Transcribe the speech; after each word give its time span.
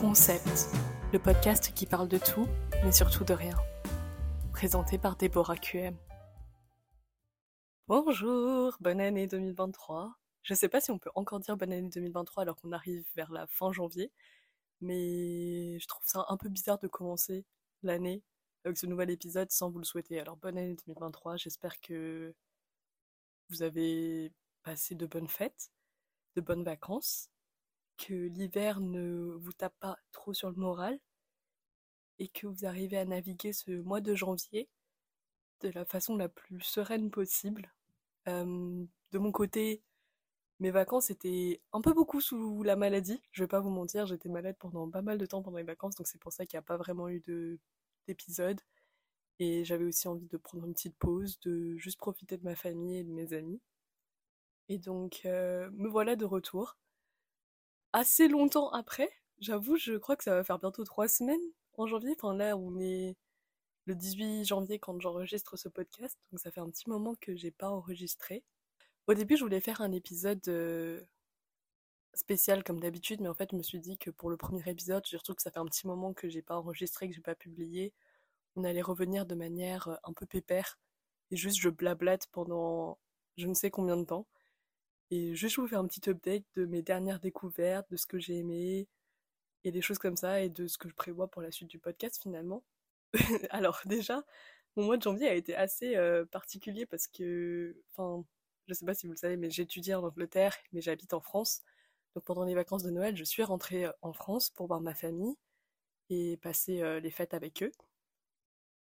Concept, 0.00 0.70
le 1.12 1.18
podcast 1.18 1.74
qui 1.74 1.84
parle 1.84 2.08
de 2.08 2.16
tout, 2.16 2.48
mais 2.82 2.90
surtout 2.90 3.22
de 3.22 3.34
rien. 3.34 3.54
Présenté 4.50 4.96
par 4.96 5.14
Déborah 5.14 5.58
QM. 5.58 5.94
Bonjour, 7.86 8.74
bonne 8.80 8.98
année 9.02 9.26
2023. 9.26 10.14
Je 10.42 10.54
sais 10.54 10.70
pas 10.70 10.80
si 10.80 10.90
on 10.90 10.98
peut 10.98 11.10
encore 11.14 11.40
dire 11.40 11.54
bonne 11.58 11.74
année 11.74 11.90
2023 11.90 12.44
alors 12.44 12.56
qu'on 12.56 12.72
arrive 12.72 13.04
vers 13.14 13.30
la 13.30 13.46
fin 13.46 13.72
janvier, 13.72 14.10
mais 14.80 15.78
je 15.78 15.86
trouve 15.86 16.06
ça 16.06 16.24
un 16.30 16.38
peu 16.38 16.48
bizarre 16.48 16.78
de 16.78 16.88
commencer 16.88 17.44
l'année 17.82 18.22
avec 18.64 18.78
ce 18.78 18.86
nouvel 18.86 19.10
épisode 19.10 19.50
sans 19.50 19.70
vous 19.70 19.80
le 19.80 19.84
souhaiter. 19.84 20.18
Alors 20.18 20.38
bonne 20.38 20.56
année 20.56 20.76
2023, 20.86 21.36
j'espère 21.36 21.78
que 21.82 22.34
vous 23.50 23.62
avez 23.62 24.32
passé 24.62 24.94
de 24.94 25.04
bonnes 25.04 25.28
fêtes, 25.28 25.70
de 26.36 26.40
bonnes 26.40 26.64
vacances, 26.64 27.28
que 28.00 28.14
l'hiver 28.14 28.80
ne 28.80 29.36
vous 29.38 29.52
tape 29.52 29.78
pas 29.78 29.98
trop 30.12 30.32
sur 30.32 30.48
le 30.50 30.56
moral 30.56 30.98
et 32.18 32.28
que 32.28 32.46
vous 32.46 32.64
arrivez 32.66 32.98
à 32.98 33.04
naviguer 33.04 33.52
ce 33.52 33.70
mois 33.82 34.00
de 34.00 34.14
janvier 34.14 34.68
de 35.60 35.68
la 35.70 35.84
façon 35.84 36.16
la 36.16 36.28
plus 36.28 36.60
sereine 36.60 37.10
possible. 37.10 37.72
de 38.26 39.18
mon 39.18 39.32
côté, 39.32 39.82
mes 40.60 40.70
vacances 40.70 41.10
étaient 41.10 41.60
un 41.72 41.80
peu 41.80 41.92
beaucoup 41.92 42.20
sous 42.20 42.62
la 42.62 42.76
maladie. 42.76 43.20
Je 43.32 43.42
vais 43.44 43.48
pas 43.48 43.60
vous 43.60 43.70
mentir, 43.70 44.06
j'étais 44.06 44.28
malade 44.28 44.56
pendant 44.58 44.88
pas 44.90 45.02
mal 45.02 45.18
de 45.18 45.26
temps 45.26 45.42
pendant 45.42 45.58
les 45.58 45.64
vacances, 45.64 45.96
donc 45.96 46.06
c'est 46.06 46.20
pour 46.20 46.32
ça 46.32 46.46
qu'il 46.46 46.56
n'y 46.56 46.60
a 46.60 46.62
pas 46.62 46.76
vraiment 46.76 47.08
eu 47.08 47.22
d'épisode. 48.06 48.60
Et 49.38 49.64
j'avais 49.64 49.84
aussi 49.84 50.08
envie 50.08 50.26
de 50.26 50.36
prendre 50.36 50.66
une 50.66 50.74
petite 50.74 50.96
pause, 50.98 51.40
de 51.40 51.76
juste 51.76 51.98
profiter 51.98 52.36
de 52.36 52.44
ma 52.44 52.56
famille 52.56 52.98
et 52.98 53.04
de 53.04 53.10
mes 53.12 53.32
amis. 53.32 53.60
Et 54.68 54.78
donc, 54.78 55.22
me 55.24 55.88
voilà 55.88 56.16
de 56.16 56.24
retour 56.24 56.76
assez 57.92 58.28
longtemps 58.28 58.70
après. 58.70 59.10
J'avoue, 59.40 59.76
je 59.76 59.94
crois 59.96 60.16
que 60.16 60.24
ça 60.24 60.34
va 60.34 60.44
faire 60.44 60.58
bientôt 60.58 60.84
trois 60.84 61.08
semaines 61.08 61.40
en 61.76 61.86
janvier. 61.86 62.14
Enfin 62.16 62.34
là, 62.34 62.56
on 62.56 62.78
est 62.78 63.16
le 63.86 63.94
18 63.94 64.44
janvier 64.44 64.78
quand 64.78 65.00
j'enregistre 65.00 65.56
ce 65.56 65.68
podcast, 65.68 66.18
donc 66.30 66.40
ça 66.40 66.50
fait 66.50 66.60
un 66.60 66.70
petit 66.70 66.88
moment 66.88 67.14
que 67.20 67.34
j'ai 67.34 67.50
pas 67.50 67.70
enregistré. 67.70 68.44
Au 69.06 69.14
début, 69.14 69.36
je 69.36 69.42
voulais 69.44 69.60
faire 69.60 69.80
un 69.80 69.92
épisode 69.92 70.46
euh, 70.48 71.00
spécial 72.14 72.62
comme 72.64 72.80
d'habitude, 72.80 73.20
mais 73.20 73.28
en 73.28 73.34
fait, 73.34 73.50
je 73.52 73.56
me 73.56 73.62
suis 73.62 73.80
dit 73.80 73.98
que 73.98 74.10
pour 74.10 74.30
le 74.30 74.36
premier 74.36 74.62
épisode, 74.68 75.06
surtout 75.06 75.34
que 75.34 75.42
ça 75.42 75.50
fait 75.50 75.58
un 75.58 75.66
petit 75.66 75.86
moment 75.86 76.12
que 76.14 76.28
j'ai 76.28 76.42
pas 76.42 76.56
enregistré, 76.56 77.08
que 77.08 77.14
j'ai 77.14 77.20
pas 77.22 77.34
publié, 77.34 77.92
on 78.56 78.64
allait 78.64 78.82
revenir 78.82 79.26
de 79.26 79.34
manière 79.34 79.88
euh, 79.88 79.96
un 80.04 80.12
peu 80.12 80.26
pépère 80.26 80.78
et 81.30 81.36
juste 81.36 81.58
je 81.60 81.68
blablate 81.68 82.26
pendant 82.32 82.98
je 83.36 83.46
ne 83.46 83.54
sais 83.54 83.70
combien 83.70 83.96
de 83.96 84.04
temps. 84.04 84.26
Et 85.10 85.34
juste 85.34 85.56
je 85.56 85.60
vous 85.60 85.68
faire 85.68 85.80
un 85.80 85.86
petit 85.86 86.08
update 86.08 86.44
de 86.54 86.66
mes 86.66 86.82
dernières 86.82 87.20
découvertes, 87.20 87.90
de 87.90 87.96
ce 87.96 88.06
que 88.06 88.18
j'ai 88.18 88.36
aimé, 88.38 88.88
et 89.64 89.72
des 89.72 89.82
choses 89.82 89.98
comme 89.98 90.16
ça, 90.16 90.42
et 90.42 90.48
de 90.48 90.66
ce 90.66 90.78
que 90.78 90.88
je 90.88 90.94
prévois 90.94 91.28
pour 91.28 91.42
la 91.42 91.50
suite 91.50 91.68
du 91.68 91.78
podcast 91.78 92.20
finalement. 92.22 92.64
Alors 93.50 93.80
déjà, 93.86 94.24
mon 94.76 94.84
mois 94.84 94.96
de 94.96 95.02
janvier 95.02 95.28
a 95.28 95.34
été 95.34 95.54
assez 95.56 95.96
euh, 95.96 96.24
particulier 96.24 96.86
parce 96.86 97.08
que, 97.08 97.76
enfin, 97.92 98.24
je 98.68 98.74
sais 98.74 98.86
pas 98.86 98.94
si 98.94 99.06
vous 99.06 99.12
le 99.12 99.18
savez, 99.18 99.36
mais 99.36 99.50
j'étudie 99.50 99.94
en 99.94 100.04
Angleterre, 100.04 100.56
mais 100.72 100.80
j'habite 100.80 101.12
en 101.14 101.20
France. 101.20 101.62
Donc 102.14 102.24
pendant 102.24 102.44
les 102.44 102.54
vacances 102.54 102.82
de 102.82 102.90
Noël, 102.90 103.16
je 103.16 103.24
suis 103.24 103.42
rentrée 103.42 103.86
euh, 103.86 103.92
en 104.02 104.12
France 104.12 104.50
pour 104.50 104.66
voir 104.68 104.80
ma 104.80 104.94
famille 104.94 105.36
et 106.10 106.36
passer 106.38 106.82
euh, 106.82 107.00
les 107.00 107.10
fêtes 107.10 107.34
avec 107.34 107.62
eux. 107.62 107.72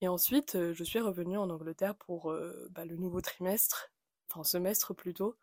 Et 0.00 0.08
ensuite, 0.08 0.56
je 0.72 0.84
suis 0.84 1.00
revenue 1.00 1.38
en 1.38 1.50
Angleterre 1.50 1.96
pour 1.96 2.32
bah, 2.70 2.84
le 2.84 2.94
nouveau 2.94 3.20
trimestre, 3.20 3.90
enfin 4.30 4.44
semestre 4.44 4.94
plutôt, 4.94 5.36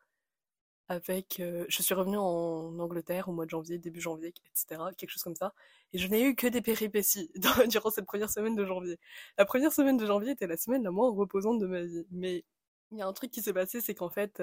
avec 0.88 1.36
je 1.40 1.82
suis 1.82 1.94
revenue 1.94 2.18
en 2.18 2.78
Angleterre 2.80 3.30
au 3.30 3.32
mois 3.34 3.46
de 3.46 3.50
janvier, 3.50 3.78
début 3.80 4.02
janvier, 4.02 4.34
etc. 4.52 4.82
Quelque 4.98 5.10
chose 5.10 5.24
comme 5.24 5.36
ça. 5.36 5.54
Et 5.94 5.98
je 5.98 6.08
n'ai 6.08 6.24
eu 6.24 6.36
que 6.36 6.48
des 6.48 6.62
péripéties 6.62 7.32
durant 7.70 7.90
cette 7.90 8.06
première 8.06 8.30
semaine 8.30 8.56
de 8.56 8.66
janvier. 8.66 9.00
La 9.38 9.46
première 9.46 9.74
semaine 9.74 9.98
de 9.98 10.06
janvier 10.06 10.32
était 10.32 10.48
la 10.48 10.58
semaine 10.58 10.84
la 10.84 10.92
moins 10.92 11.12
reposante 11.12 11.60
de 11.60 11.68
ma 11.68 11.82
vie. 11.82 12.06
Mais 12.12 12.46
il 12.92 13.00
y 13.00 13.02
a 13.02 13.08
un 13.08 13.14
truc 13.14 13.32
qui 13.32 13.42
s'est 13.42 13.54
passé, 13.54 13.82
c'est 13.82 13.96
qu'en 13.96 14.10
fait, 14.10 14.42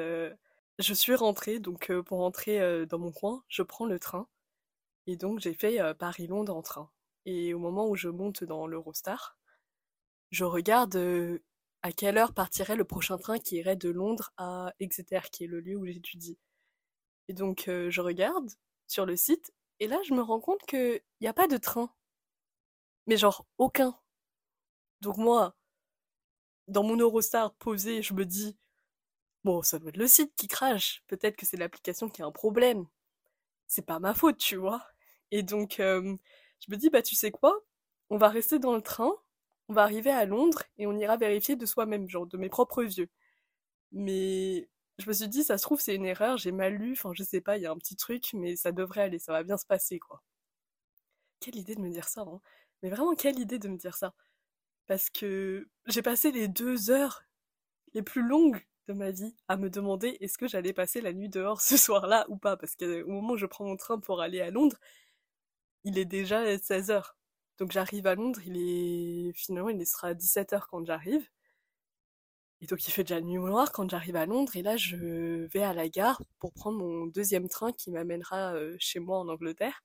je 0.78 0.94
suis 0.94 1.14
rentrée, 1.14 1.60
donc 1.60 1.92
pour 2.02 2.18
rentrer 2.18 2.86
dans 2.86 2.98
mon 2.98 3.12
coin, 3.12 3.44
je 3.48 3.62
prends 3.62 3.86
le 3.86 3.98
train. 3.98 4.26
Et 5.06 5.16
donc 5.16 5.40
j'ai 5.40 5.54
fait 5.54 5.78
Paris-Londres 5.98 6.54
en 6.56 6.62
train. 6.62 6.90
Et 7.26 7.54
au 7.54 7.58
moment 7.58 7.88
où 7.88 7.96
je 7.96 8.08
monte 8.08 8.44
dans 8.44 8.66
l'Eurostar, 8.66 9.36
je 10.30 10.44
regarde 10.44 10.96
à 11.82 11.92
quelle 11.92 12.16
heure 12.16 12.32
partirait 12.32 12.76
le 12.76 12.84
prochain 12.84 13.18
train 13.18 13.38
qui 13.38 13.56
irait 13.56 13.76
de 13.76 13.90
Londres 13.90 14.32
à 14.36 14.72
Exeter, 14.80 15.20
qui 15.32 15.44
est 15.44 15.48
le 15.48 15.60
lieu 15.60 15.76
où 15.76 15.86
j'étudie. 15.86 16.38
Et 17.28 17.34
donc 17.34 17.68
euh, 17.68 17.90
je 17.90 18.00
regarde 18.00 18.50
sur 18.86 19.06
le 19.06 19.16
site, 19.16 19.52
et 19.80 19.88
là 19.88 19.98
je 20.04 20.14
me 20.14 20.22
rends 20.22 20.40
compte 20.40 20.62
qu'il 20.66 21.00
n'y 21.20 21.28
a 21.28 21.32
pas 21.32 21.48
de 21.48 21.56
train. 21.56 21.92
Mais 23.06 23.16
genre 23.16 23.46
aucun. 23.58 23.98
Donc 25.00 25.16
moi, 25.16 25.56
dans 26.68 26.84
mon 26.84 26.96
Eurostar 26.96 27.54
posé, 27.54 28.02
je 28.02 28.14
me 28.14 28.24
dis, 28.24 28.56
bon, 29.44 29.62
ça 29.62 29.78
doit 29.78 29.90
être 29.90 29.96
le 29.96 30.06
site 30.06 30.34
qui 30.36 30.48
crache, 30.48 31.02
peut-être 31.08 31.36
que 31.36 31.46
c'est 31.46 31.56
l'application 31.56 32.08
qui 32.08 32.22
a 32.22 32.26
un 32.26 32.32
problème. 32.32 32.86
C'est 33.66 33.86
pas 33.86 33.98
ma 33.98 34.14
faute, 34.14 34.38
tu 34.38 34.56
vois. 34.56 34.86
Et 35.32 35.42
donc 35.42 35.80
euh, 35.80 36.16
je 36.60 36.72
me 36.72 36.76
dis, 36.76 36.90
bah 36.90 37.02
tu 37.02 37.16
sais 37.16 37.30
quoi, 37.32 37.60
on 38.10 38.18
va 38.18 38.28
rester 38.28 38.58
dans 38.58 38.74
le 38.74 38.82
train, 38.82 39.12
on 39.72 39.74
va 39.74 39.82
arriver 39.84 40.10
à 40.10 40.26
Londres 40.26 40.62
et 40.78 40.86
on 40.86 40.96
ira 40.98 41.16
vérifier 41.16 41.56
de 41.56 41.66
soi-même, 41.66 42.08
genre 42.08 42.26
de 42.26 42.36
mes 42.36 42.50
propres 42.50 42.82
yeux. 42.82 43.08
Mais 43.92 44.68
je 44.98 45.08
me 45.08 45.12
suis 45.14 45.28
dit, 45.28 45.44
ça 45.44 45.58
se 45.58 45.62
trouve, 45.62 45.80
c'est 45.80 45.94
une 45.96 46.06
erreur, 46.06 46.36
j'ai 46.38 46.52
mal 46.52 46.74
lu, 46.74 46.92
enfin 46.92 47.12
je 47.14 47.22
sais 47.24 47.40
pas, 47.40 47.56
il 47.58 47.62
y 47.62 47.66
a 47.66 47.72
un 47.72 47.78
petit 47.78 47.96
truc, 47.96 48.32
mais 48.34 48.56
ça 48.56 48.72
devrait 48.72 49.02
aller, 49.02 49.18
ça 49.18 49.32
va 49.32 49.42
bien 49.44 49.56
se 49.58 49.66
passer, 49.66 49.98
quoi. 49.98 50.22
Quelle 51.40 51.56
idée 51.56 51.74
de 51.74 51.80
me 51.80 51.90
dire 51.90 52.08
ça, 52.08 52.22
hein. 52.22 52.40
Mais 52.82 52.90
vraiment, 52.90 53.14
quelle 53.14 53.38
idée 53.38 53.58
de 53.58 53.68
me 53.68 53.76
dire 53.76 53.94
ça. 53.96 54.14
Parce 54.86 55.10
que 55.10 55.68
j'ai 55.86 56.02
passé 56.02 56.32
les 56.32 56.48
deux 56.48 56.90
heures 56.90 57.22
les 57.94 58.02
plus 58.02 58.22
longues 58.22 58.60
de 58.88 58.92
ma 58.94 59.10
vie 59.10 59.34
à 59.48 59.56
me 59.56 59.70
demander 59.70 60.18
est-ce 60.20 60.38
que 60.38 60.48
j'allais 60.48 60.72
passer 60.72 61.00
la 61.00 61.12
nuit 61.12 61.28
dehors 61.28 61.60
ce 61.62 61.76
soir-là 61.76 62.26
ou 62.28 62.36
pas. 62.36 62.56
Parce 62.56 62.76
qu'au 62.76 63.06
moment 63.08 63.34
où 63.34 63.36
je 63.36 63.46
prends 63.46 63.64
mon 63.64 63.76
train 63.76 63.98
pour 64.00 64.20
aller 64.20 64.40
à 64.40 64.50
Londres, 64.50 64.78
il 65.84 65.98
est 65.98 66.04
déjà 66.04 66.58
16 66.58 66.90
heures. 66.90 67.16
Donc 67.62 67.70
j'arrive 67.70 68.08
à 68.08 68.16
Londres, 68.16 68.40
il 68.44 68.56
est 68.56 69.32
finalement 69.34 69.68
il 69.68 69.86
sera 69.86 70.14
17h 70.14 70.64
quand 70.68 70.84
j'arrive. 70.84 71.24
Et 72.60 72.66
donc 72.66 72.84
il 72.88 72.90
fait 72.90 73.04
déjà 73.04 73.20
nuit 73.20 73.38
noire 73.38 73.70
quand 73.70 73.88
j'arrive 73.88 74.16
à 74.16 74.26
Londres 74.26 74.56
et 74.56 74.62
là 74.62 74.76
je 74.76 75.46
vais 75.46 75.62
à 75.62 75.72
la 75.72 75.88
gare 75.88 76.20
pour 76.40 76.52
prendre 76.52 76.78
mon 76.78 77.06
deuxième 77.06 77.48
train 77.48 77.70
qui 77.72 77.92
m'amènera 77.92 78.54
euh, 78.54 78.74
chez 78.80 78.98
moi 78.98 79.16
en 79.20 79.28
Angleterre. 79.28 79.84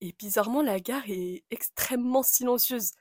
Et 0.00 0.14
bizarrement 0.18 0.62
la 0.62 0.80
gare 0.80 1.02
est 1.10 1.44
extrêmement 1.50 2.22
silencieuse, 2.22 2.92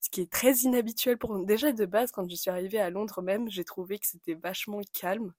ce 0.00 0.10
qui 0.10 0.20
est 0.20 0.32
très 0.32 0.52
inhabituel 0.62 1.16
pour 1.16 1.34
nous. 1.38 1.44
Déjà 1.44 1.70
de 1.70 1.86
base 1.86 2.10
quand 2.10 2.28
je 2.28 2.34
suis 2.34 2.50
arrivée 2.50 2.80
à 2.80 2.90
Londres 2.90 3.22
même, 3.22 3.48
j'ai 3.48 3.64
trouvé 3.64 4.00
que 4.00 4.08
c'était 4.08 4.34
vachement 4.34 4.80
calme 4.92 5.32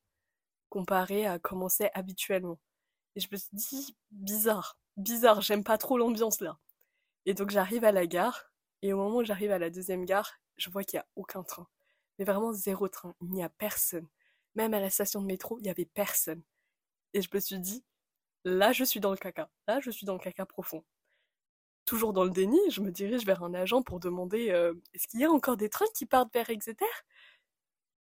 comparé 0.70 1.26
à 1.28 1.40
comment 1.40 1.68
c'est 1.68 1.92
habituellement. 1.94 2.58
Et 3.18 3.20
je 3.20 3.28
me 3.30 3.36
suis 3.36 3.50
dit 3.52 3.98
bizarre, 4.12 4.78
bizarre, 4.96 5.42
j'aime 5.42 5.66
pas 5.66 5.78
trop 5.78 5.98
l'ambiance 5.98 6.40
là. 6.40 6.58
Et 7.26 7.34
donc 7.34 7.50
j'arrive 7.50 7.84
à 7.86 7.92
la 7.92 8.08
gare, 8.08 8.52
et 8.82 8.94
au 8.94 8.98
moment 8.98 9.18
où 9.18 9.24
j'arrive 9.24 9.52
à 9.52 9.60
la 9.60 9.70
deuxième 9.70 10.06
gare, 10.06 10.34
je 10.58 10.70
vois 10.70 10.84
qu'il 10.84 10.98
n'y 10.98 11.02
a 11.02 11.08
aucun 11.16 11.44
train. 11.44 11.68
Mais 12.20 12.26
vraiment 12.26 12.54
zéro 12.54 12.88
train, 12.88 13.16
il 13.22 13.32
n'y 13.32 13.44
a 13.44 13.50
personne. 13.50 14.08
Même 14.56 14.74
à 14.74 14.80
la 14.80 14.90
station 14.90 15.22
de 15.22 15.26
métro, 15.26 15.58
il 15.60 15.64
n'y 15.64 15.70
avait 15.70 15.86
personne. 15.86 16.42
Et 17.14 17.22
je 17.22 17.30
me 17.34 17.40
suis 17.40 17.60
dit, 17.60 17.84
là 18.46 18.72
je 18.72 18.84
suis 18.84 19.00
dans 19.00 19.12
le 19.12 19.18
caca, 19.18 19.50
là 19.68 19.80
je 19.82 19.92
suis 19.92 20.06
dans 20.06 20.14
le 20.14 20.20
caca 20.20 20.46
profond. 20.46 20.84
Toujours 21.86 22.14
dans 22.14 22.24
le 22.24 22.32
déni, 22.32 22.60
je 22.70 22.82
me 22.82 22.92
dirige 22.92 23.26
vers 23.26 23.44
un 23.44 23.54
agent 23.54 23.84
pour 23.84 24.00
demander 24.00 24.50
euh, 24.52 24.74
est-ce 24.94 25.08
qu'il 25.08 25.20
y 25.20 25.26
a 25.26 25.32
encore 25.32 25.58
des 25.58 25.70
trains 25.70 25.86
qui 25.94 26.06
partent 26.06 26.34
vers 26.34 26.50
Exeter? 26.50 26.86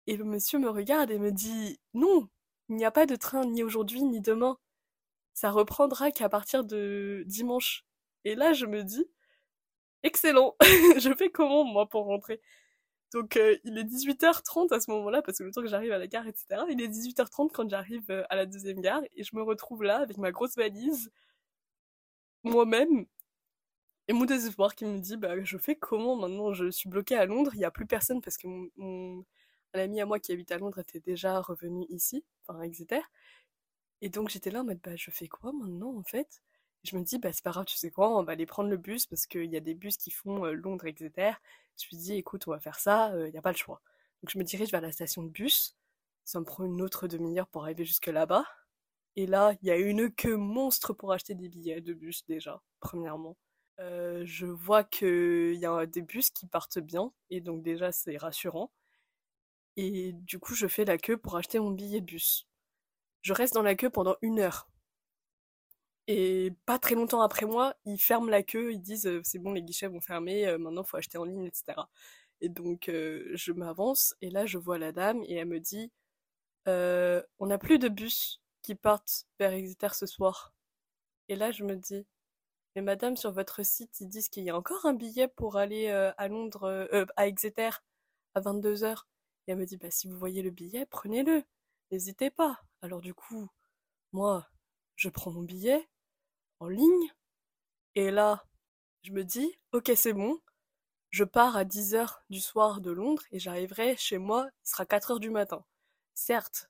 Et 0.07 0.17
le 0.17 0.23
monsieur 0.23 0.59
me 0.59 0.69
regarde 0.69 1.11
et 1.11 1.19
me 1.19 1.31
dit 1.31 1.79
non, 1.93 2.29
il 2.69 2.75
n'y 2.75 2.85
a 2.85 2.91
pas 2.91 3.05
de 3.05 3.15
train 3.15 3.45
ni 3.45 3.63
aujourd'hui 3.63 4.03
ni 4.03 4.21
demain. 4.21 4.57
Ça 5.33 5.51
reprendra 5.51 6.11
qu'à 6.11 6.29
partir 6.29 6.63
de 6.63 7.23
dimanche. 7.27 7.85
Et 8.25 8.35
là, 8.35 8.53
je 8.53 8.65
me 8.65 8.83
dis, 8.83 9.05
excellent, 10.03 10.55
je 10.99 11.13
fais 11.17 11.29
comment 11.31 11.63
moi 11.63 11.87
pour 11.89 12.05
rentrer? 12.05 12.41
Donc 13.13 13.37
euh, 13.37 13.57
il 13.65 13.77
est 13.77 13.83
18h30 13.83 14.73
à 14.73 14.79
ce 14.79 14.91
moment-là, 14.91 15.21
parce 15.21 15.37
que 15.39 15.43
le 15.43 15.51
temps 15.51 15.61
que 15.61 15.67
j'arrive 15.67 15.91
à 15.91 15.97
la 15.97 16.07
gare, 16.07 16.27
etc., 16.27 16.63
il 16.69 16.81
est 16.81 16.87
18h30 16.87 17.51
quand 17.53 17.69
j'arrive 17.69 18.09
euh, 18.11 18.23
à 18.29 18.35
la 18.35 18.45
deuxième 18.45 18.81
gare, 18.81 19.01
et 19.15 19.23
je 19.23 19.35
me 19.35 19.43
retrouve 19.43 19.83
là 19.83 19.99
avec 19.99 20.17
ma 20.17 20.31
grosse 20.31 20.55
valise, 20.55 21.11
moi-même, 22.43 23.05
et 24.07 24.13
mon 24.13 24.25
désespoir 24.25 24.75
qui 24.75 24.85
me 24.85 24.99
dit, 24.99 25.17
bah 25.17 25.41
je 25.43 25.57
fais 25.57 25.75
comment 25.75 26.15
maintenant? 26.15 26.53
Je 26.53 26.69
suis 26.69 26.89
bloquée 26.89 27.15
à 27.15 27.25
Londres, 27.25 27.51
il 27.53 27.59
n'y 27.59 27.65
a 27.65 27.71
plus 27.71 27.85
personne 27.85 28.21
parce 28.21 28.37
que 28.37 28.47
mon, 28.47 29.25
ami 29.73 30.01
à 30.01 30.05
moi 30.05 30.19
qui 30.19 30.31
habite 30.33 30.51
à 30.51 30.57
Londres 30.57 30.79
était 30.79 30.99
déjà 30.99 31.39
revenu 31.41 31.85
ici, 31.89 32.25
enfin 32.47 32.61
Exeter. 32.61 33.01
Et 34.01 34.09
donc 34.09 34.29
j'étais 34.29 34.51
là 34.51 34.61
en 34.61 34.65
mode, 34.65 34.79
bah 34.83 34.95
je 34.95 35.11
fais 35.11 35.27
quoi 35.27 35.53
maintenant 35.53 35.95
en 35.97 36.03
fait? 36.03 36.41
Je 36.83 36.95
me 36.97 37.03
dis, 37.03 37.19
bah, 37.19 37.31
c'est 37.31 37.43
pas 37.43 37.51
grave, 37.51 37.65
tu 37.65 37.77
sais 37.77 37.91
quoi, 37.91 38.17
on 38.17 38.23
va 38.23 38.33
aller 38.33 38.45
prendre 38.45 38.69
le 38.69 38.77
bus 38.77 39.05
parce 39.05 39.27
qu'il 39.27 39.51
y 39.51 39.57
a 39.57 39.59
des 39.59 39.75
bus 39.75 39.97
qui 39.97 40.11
font 40.11 40.45
Londres, 40.45 40.85
Exeter. 40.85 41.33
Je 41.77 41.95
me 41.95 42.01
dis, 42.01 42.15
écoute, 42.15 42.47
on 42.47 42.51
va 42.51 42.59
faire 42.59 42.79
ça, 42.79 43.11
il 43.15 43.31
n'y 43.31 43.37
a 43.37 43.41
pas 43.41 43.51
le 43.51 43.57
choix. 43.57 43.81
Donc 44.21 44.29
je 44.31 44.37
me 44.37 44.43
dirige 44.43 44.71
vers 44.71 44.81
la 44.81 44.91
station 44.91 45.23
de 45.23 45.29
bus. 45.29 45.75
Ça 46.25 46.39
me 46.39 46.45
prend 46.45 46.63
une 46.63 46.81
autre 46.81 47.07
demi-heure 47.07 47.47
pour 47.47 47.63
arriver 47.63 47.85
jusque 47.85 48.07
là-bas. 48.07 48.45
Et 49.15 49.25
là, 49.25 49.53
il 49.61 49.67
y 49.67 49.71
a 49.71 49.77
une 49.77 50.11
queue 50.11 50.37
monstre 50.37 50.93
pour 50.93 51.11
acheter 51.11 51.35
des 51.35 51.49
billets 51.49 51.81
de 51.81 51.93
bus 51.93 52.25
déjà, 52.27 52.61
premièrement. 52.79 53.35
Je 53.79 54.45
vois 54.45 54.83
qu'il 54.83 55.55
y 55.55 55.65
a 55.65 55.85
des 55.85 56.01
bus 56.01 56.29
qui 56.29 56.45
partent 56.45 56.79
bien, 56.79 57.11
et 57.29 57.41
donc 57.41 57.63
déjà 57.63 57.91
c'est 57.91 58.17
rassurant. 58.17 58.71
Et 59.75 60.13
du 60.13 60.39
coup, 60.39 60.53
je 60.53 60.67
fais 60.67 60.85
la 60.85 60.97
queue 60.97 61.17
pour 61.17 61.35
acheter 61.37 61.59
mon 61.59 61.71
billet 61.71 62.01
de 62.01 62.05
bus. 62.05 62.47
Je 63.21 63.33
reste 63.33 63.53
dans 63.53 63.61
la 63.63 63.75
queue 63.75 63.89
pendant 63.89 64.15
une 64.21 64.39
heure. 64.39 64.67
Et 66.07 66.53
pas 66.65 66.79
très 66.79 66.95
longtemps 66.95 67.21
après 67.21 67.45
moi, 67.45 67.75
ils 67.85 67.99
ferment 67.99 68.29
la 68.29 68.43
queue, 68.43 68.73
ils 68.73 68.81
disent 68.81 69.09
c'est 69.23 69.39
bon, 69.39 69.53
les 69.53 69.61
guichets 69.61 69.87
vont 69.87 70.01
fermer, 70.01 70.47
euh, 70.47 70.57
maintenant 70.57 70.83
faut 70.83 70.97
acheter 70.97 71.17
en 71.17 71.25
ligne, 71.25 71.45
etc. 71.45 71.87
Et 72.41 72.49
donc 72.49 72.89
euh, 72.89 73.31
je 73.35 73.51
m'avance 73.51 74.15
et 74.21 74.29
là 74.31 74.45
je 74.45 74.57
vois 74.57 74.77
la 74.79 74.91
dame 74.91 75.21
et 75.25 75.35
elle 75.35 75.47
me 75.47 75.59
dit 75.59 75.91
euh, 76.67 77.23
on 77.39 77.47
n'a 77.47 77.57
plus 77.57 77.79
de 77.79 77.89
bus 77.89 78.41
qui 78.63 78.75
partent 78.75 79.25
vers 79.39 79.53
Exeter 79.53 79.93
ce 79.93 80.05
soir. 80.07 80.53
Et 81.29 81.35
là 81.35 81.51
je 81.51 81.63
me 81.63 81.75
dis 81.75 82.05
mais 82.75 82.81
madame 82.81 83.17
sur 83.17 83.31
votre 83.31 83.63
site 83.65 84.01
ils 84.01 84.09
disent 84.09 84.29
qu'il 84.29 84.43
y 84.43 84.49
a 84.49 84.57
encore 84.57 84.85
un 84.85 84.93
billet 84.93 85.27
pour 85.27 85.57
aller 85.57 85.89
à 85.89 86.27
Londres, 86.27 86.89
à 87.17 87.27
Exeter 87.27 87.69
à 88.35 88.41
22h. 88.41 89.03
Et 89.47 89.51
elle 89.51 89.57
me 89.57 89.65
dit 89.65 89.77
bah 89.77 89.91
si 89.91 90.07
vous 90.07 90.17
voyez 90.17 90.41
le 90.41 90.51
billet 90.51 90.85
prenez-le, 90.87 91.43
n'hésitez 91.91 92.31
pas. 92.31 92.61
Alors 92.81 93.01
du 93.01 93.13
coup 93.13 93.49
moi 94.13 94.47
je 95.01 95.09
prends 95.09 95.31
mon 95.31 95.41
billet 95.41 95.89
en 96.59 96.67
ligne. 96.67 97.09
Et 97.95 98.11
là, 98.11 98.45
je 99.01 99.11
me 99.11 99.23
dis, 99.23 99.57
ok, 99.71 99.91
c'est 99.95 100.13
bon. 100.13 100.39
Je 101.09 101.23
pars 101.23 101.57
à 101.57 101.65
10h 101.65 102.19
du 102.29 102.39
soir 102.39 102.81
de 102.81 102.91
Londres 102.91 103.23
et 103.31 103.39
j'arriverai 103.39 103.97
chez 103.97 104.19
moi, 104.19 104.47
il 104.63 104.69
sera 104.69 104.85
4h 104.85 105.19
du 105.19 105.31
matin. 105.31 105.65
Certes, 106.13 106.69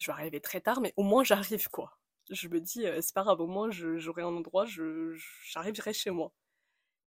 je 0.00 0.08
vais 0.08 0.12
arriver 0.12 0.40
très 0.40 0.60
tard, 0.60 0.80
mais 0.80 0.92
au 0.96 1.04
moins 1.04 1.22
j'arrive, 1.22 1.68
quoi. 1.68 1.96
Je 2.30 2.48
me 2.48 2.60
dis, 2.60 2.84
euh, 2.84 3.00
c'est 3.00 3.14
pas 3.14 3.22
grave, 3.22 3.40
au 3.40 3.46
moins 3.46 3.70
j'aurai 3.70 4.22
un 4.22 4.26
endroit, 4.26 4.66
j'arriverai 4.66 5.92
chez 5.92 6.10
moi. 6.10 6.32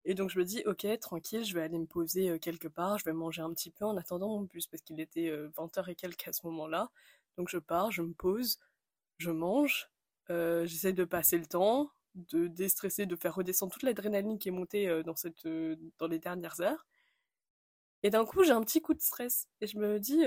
Et 0.05 0.15
donc 0.15 0.29
je 0.29 0.39
me 0.39 0.45
dis, 0.45 0.63
ok, 0.67 0.87
tranquille, 1.01 1.45
je 1.47 1.55
vais 1.55 1.63
aller 1.63 1.79
me 1.79 1.87
poser 1.87 2.29
euh, 2.29 2.39
quelque 2.39 2.69
part, 2.69 2.99
je 2.99 3.07
vais 3.07 3.15
manger 3.15 3.41
un 3.41 3.55
petit 3.55 3.71
peu 3.71 3.87
en 3.87 3.97
attendant 3.97 4.29
mon 4.29 4.43
bus, 4.43 4.67
parce 4.67 4.83
qu'il 4.83 5.01
était 5.01 5.31
20h 5.31 5.79
euh, 5.81 5.87
et 5.87 5.95
quelques 5.95 6.29
à 6.29 6.33
ce 6.35 6.47
moment-là. 6.47 6.91
Donc 7.39 7.49
je 7.49 7.59
pars, 7.59 7.91
je 7.91 8.03
me 8.03 8.13
pose, 8.13 8.59
je 9.19 9.31
mange, 9.31 9.92
euh, 10.31 10.67
j'essaie 10.67 10.93
de 10.93 11.05
passer 11.05 11.39
le 11.39 11.47
temps, 11.47 11.91
de 12.15 12.47
déstresser, 12.47 13.07
de 13.07 13.17
faire 13.17 13.35
redescendre 13.35 13.73
toute 13.73 13.83
l'adrénaline 13.83 14.39
qui 14.39 14.49
est 14.49 14.53
montée 14.53 14.89
euh, 14.89 15.03
dans, 15.03 15.17
cette, 15.17 15.47
euh, 15.47 15.77
dans 15.99 16.07
les 16.07 16.19
dernières 16.19 16.61
heures. 16.61 16.87
Et 18.03 18.11
d'un 18.11 18.25
coup, 18.25 18.43
j'ai 18.45 18.53
un 18.53 18.63
petit 18.63 18.83
coup 18.83 18.95
de 18.95 19.01
stress. 19.01 19.49
Et 19.61 19.67
je 19.67 19.79
me 19.79 20.01
dis, 20.01 20.25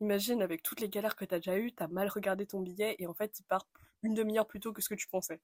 imagine 0.00 0.42
avec 0.42 0.62
toutes 0.62 0.80
les 0.80 0.88
galères 0.88 1.16
que 1.16 1.24
t'as 1.24 1.36
déjà 1.38 1.58
eues, 1.58 1.72
t'as 1.72 1.88
mal 1.88 2.08
regardé 2.08 2.46
ton 2.46 2.60
billet 2.60 2.96
et 2.98 3.06
en 3.06 3.14
fait, 3.14 3.38
il 3.40 3.44
part 3.44 3.66
une 4.02 4.14
demi-heure 4.14 4.46
plus 4.46 4.60
tôt 4.60 4.72
que 4.72 4.80
ce 4.82 4.88
que 4.88 4.94
tu 4.94 5.06
pensais. 5.08 5.40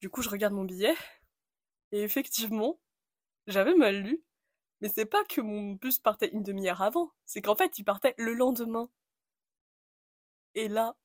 Du 0.00 0.08
coup, 0.10 0.22
je 0.22 0.28
regarde 0.28 0.54
mon 0.54 0.64
billet 0.64 0.94
et 1.92 2.02
effectivement, 2.02 2.80
j'avais 3.46 3.74
mal 3.74 3.96
lu. 4.02 4.22
Mais 4.80 4.88
c'est 4.88 5.06
pas 5.06 5.24
que 5.24 5.40
mon 5.40 5.72
bus 5.72 5.98
partait 5.98 6.28
une 6.32 6.42
demi-heure 6.42 6.82
avant, 6.82 7.12
c'est 7.24 7.42
qu'en 7.42 7.56
fait, 7.56 7.78
il 7.78 7.84
partait 7.84 8.14
le 8.18 8.34
lendemain. 8.34 8.90
Et 10.54 10.68
là, 10.68 10.96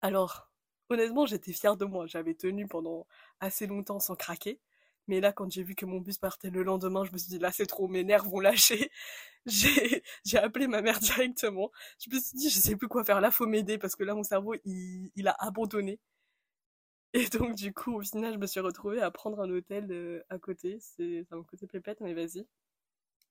alors, 0.00 0.47
honnêtement, 0.90 1.26
j'étais 1.26 1.52
fière 1.52 1.76
de 1.76 1.84
moi. 1.84 2.06
J'avais 2.06 2.34
tenu 2.34 2.66
pendant 2.66 3.06
assez 3.40 3.66
longtemps 3.66 4.00
sans 4.00 4.16
craquer. 4.16 4.60
Mais 5.08 5.20
là, 5.20 5.32
quand 5.32 5.50
j'ai 5.50 5.62
vu 5.62 5.74
que 5.74 5.86
mon 5.86 6.00
bus 6.00 6.18
partait 6.18 6.50
le 6.50 6.62
lendemain, 6.62 7.04
je 7.04 7.12
me 7.12 7.18
suis 7.18 7.30
dit, 7.30 7.38
là, 7.38 7.50
c'est 7.52 7.66
trop, 7.66 7.88
mes 7.88 8.04
nerfs 8.04 8.24
vont 8.24 8.40
lâcher. 8.40 8.90
J'ai, 9.46 10.38
appelé 10.38 10.66
ma 10.66 10.82
mère 10.82 10.98
directement. 11.00 11.70
Je 11.98 12.14
me 12.14 12.20
suis 12.20 12.36
dit, 12.36 12.50
je 12.50 12.58
sais 12.58 12.76
plus 12.76 12.88
quoi 12.88 13.04
faire. 13.04 13.20
Là, 13.20 13.30
faut 13.30 13.46
m'aider 13.46 13.78
parce 13.78 13.96
que 13.96 14.04
là, 14.04 14.14
mon 14.14 14.22
cerveau, 14.22 14.54
il, 14.64 15.10
il 15.16 15.26
a 15.28 15.36
abandonné. 15.38 15.98
Et 17.14 17.26
donc, 17.28 17.54
du 17.54 17.72
coup, 17.72 17.96
au 17.96 18.02
final, 18.02 18.34
je 18.34 18.38
me 18.38 18.46
suis 18.46 18.60
retrouvée 18.60 19.00
à 19.00 19.10
prendre 19.10 19.40
un 19.40 19.50
hôtel 19.50 19.86
euh, 19.90 20.22
à 20.28 20.38
côté. 20.38 20.78
C'est 20.80 21.26
un 21.30 21.42
côté 21.42 21.66
pépette, 21.66 22.00
mais 22.00 22.12
vas-y. 22.14 22.46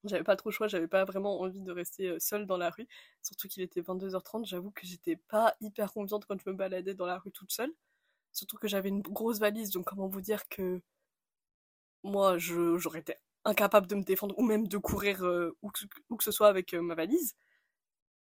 J'avais 0.04 0.24
pas 0.24 0.36
trop 0.36 0.50
le 0.50 0.54
choix, 0.54 0.68
j'avais 0.68 0.88
pas 0.88 1.06
vraiment 1.06 1.42
envie 1.42 1.60
de 1.60 1.72
rester 1.72 2.10
euh, 2.10 2.20
seule 2.20 2.46
dans 2.46 2.58
la 2.58 2.70
rue. 2.70 2.88
Surtout 3.24 3.48
qu'il 3.48 3.64
était 3.64 3.82
22h30, 3.82 4.46
j'avoue 4.46 4.72
que 4.72 4.86
j'étais 4.86 5.16
pas 5.16 5.56
hyper 5.62 5.92
confiante 5.92 6.26
quand 6.26 6.40
je 6.40 6.50
me 6.50 6.56
baladais 6.56 6.94
dans 6.94 7.06
la 7.06 7.18
rue 7.20 7.32
toute 7.32 7.52
seule. 7.52 7.74
Surtout 8.34 8.58
que 8.58 8.68
j'avais 8.68 8.90
une 8.90 9.02
grosse 9.02 9.40
valise, 9.40 9.72
donc 9.72 9.86
comment 9.86 10.08
vous 10.08 10.22
dire 10.22 10.48
que 10.50 10.82
moi 12.04 12.38
j'aurais 12.38 13.00
été 13.00 13.16
incapable 13.46 13.88
de 13.88 13.96
me 13.96 14.04
défendre 14.04 14.36
ou 14.38 14.44
même 14.44 14.68
de 14.68 14.78
courir 14.78 15.24
euh, 15.26 15.58
où, 15.62 15.70
que, 15.72 16.24
ce 16.24 16.32
soit 16.32 16.48
avec 16.48 16.74
euh, 16.74 16.82
ma 16.82 16.96
valise. 16.96 17.36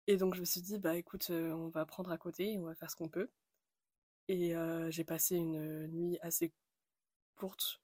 Et 0.06 0.16
donc 0.16 0.34
je 0.34 0.40
me 0.40 0.44
suis 0.44 0.62
dit, 0.62 0.78
bah 0.78 0.96
écoute, 0.96 1.30
on 1.30 1.68
va 1.68 1.86
prendre 1.86 2.10
à 2.10 2.18
côté, 2.18 2.58
on 2.58 2.64
va 2.64 2.74
faire 2.74 2.90
ce 2.90 2.96
qu'on 2.96 3.08
peut. 3.08 3.30
Et 4.28 4.54
j'ai 4.90 5.04
passé 5.04 5.36
une 5.36 5.86
nuit 5.88 6.18
assez 6.22 6.52
courte, 7.36 7.80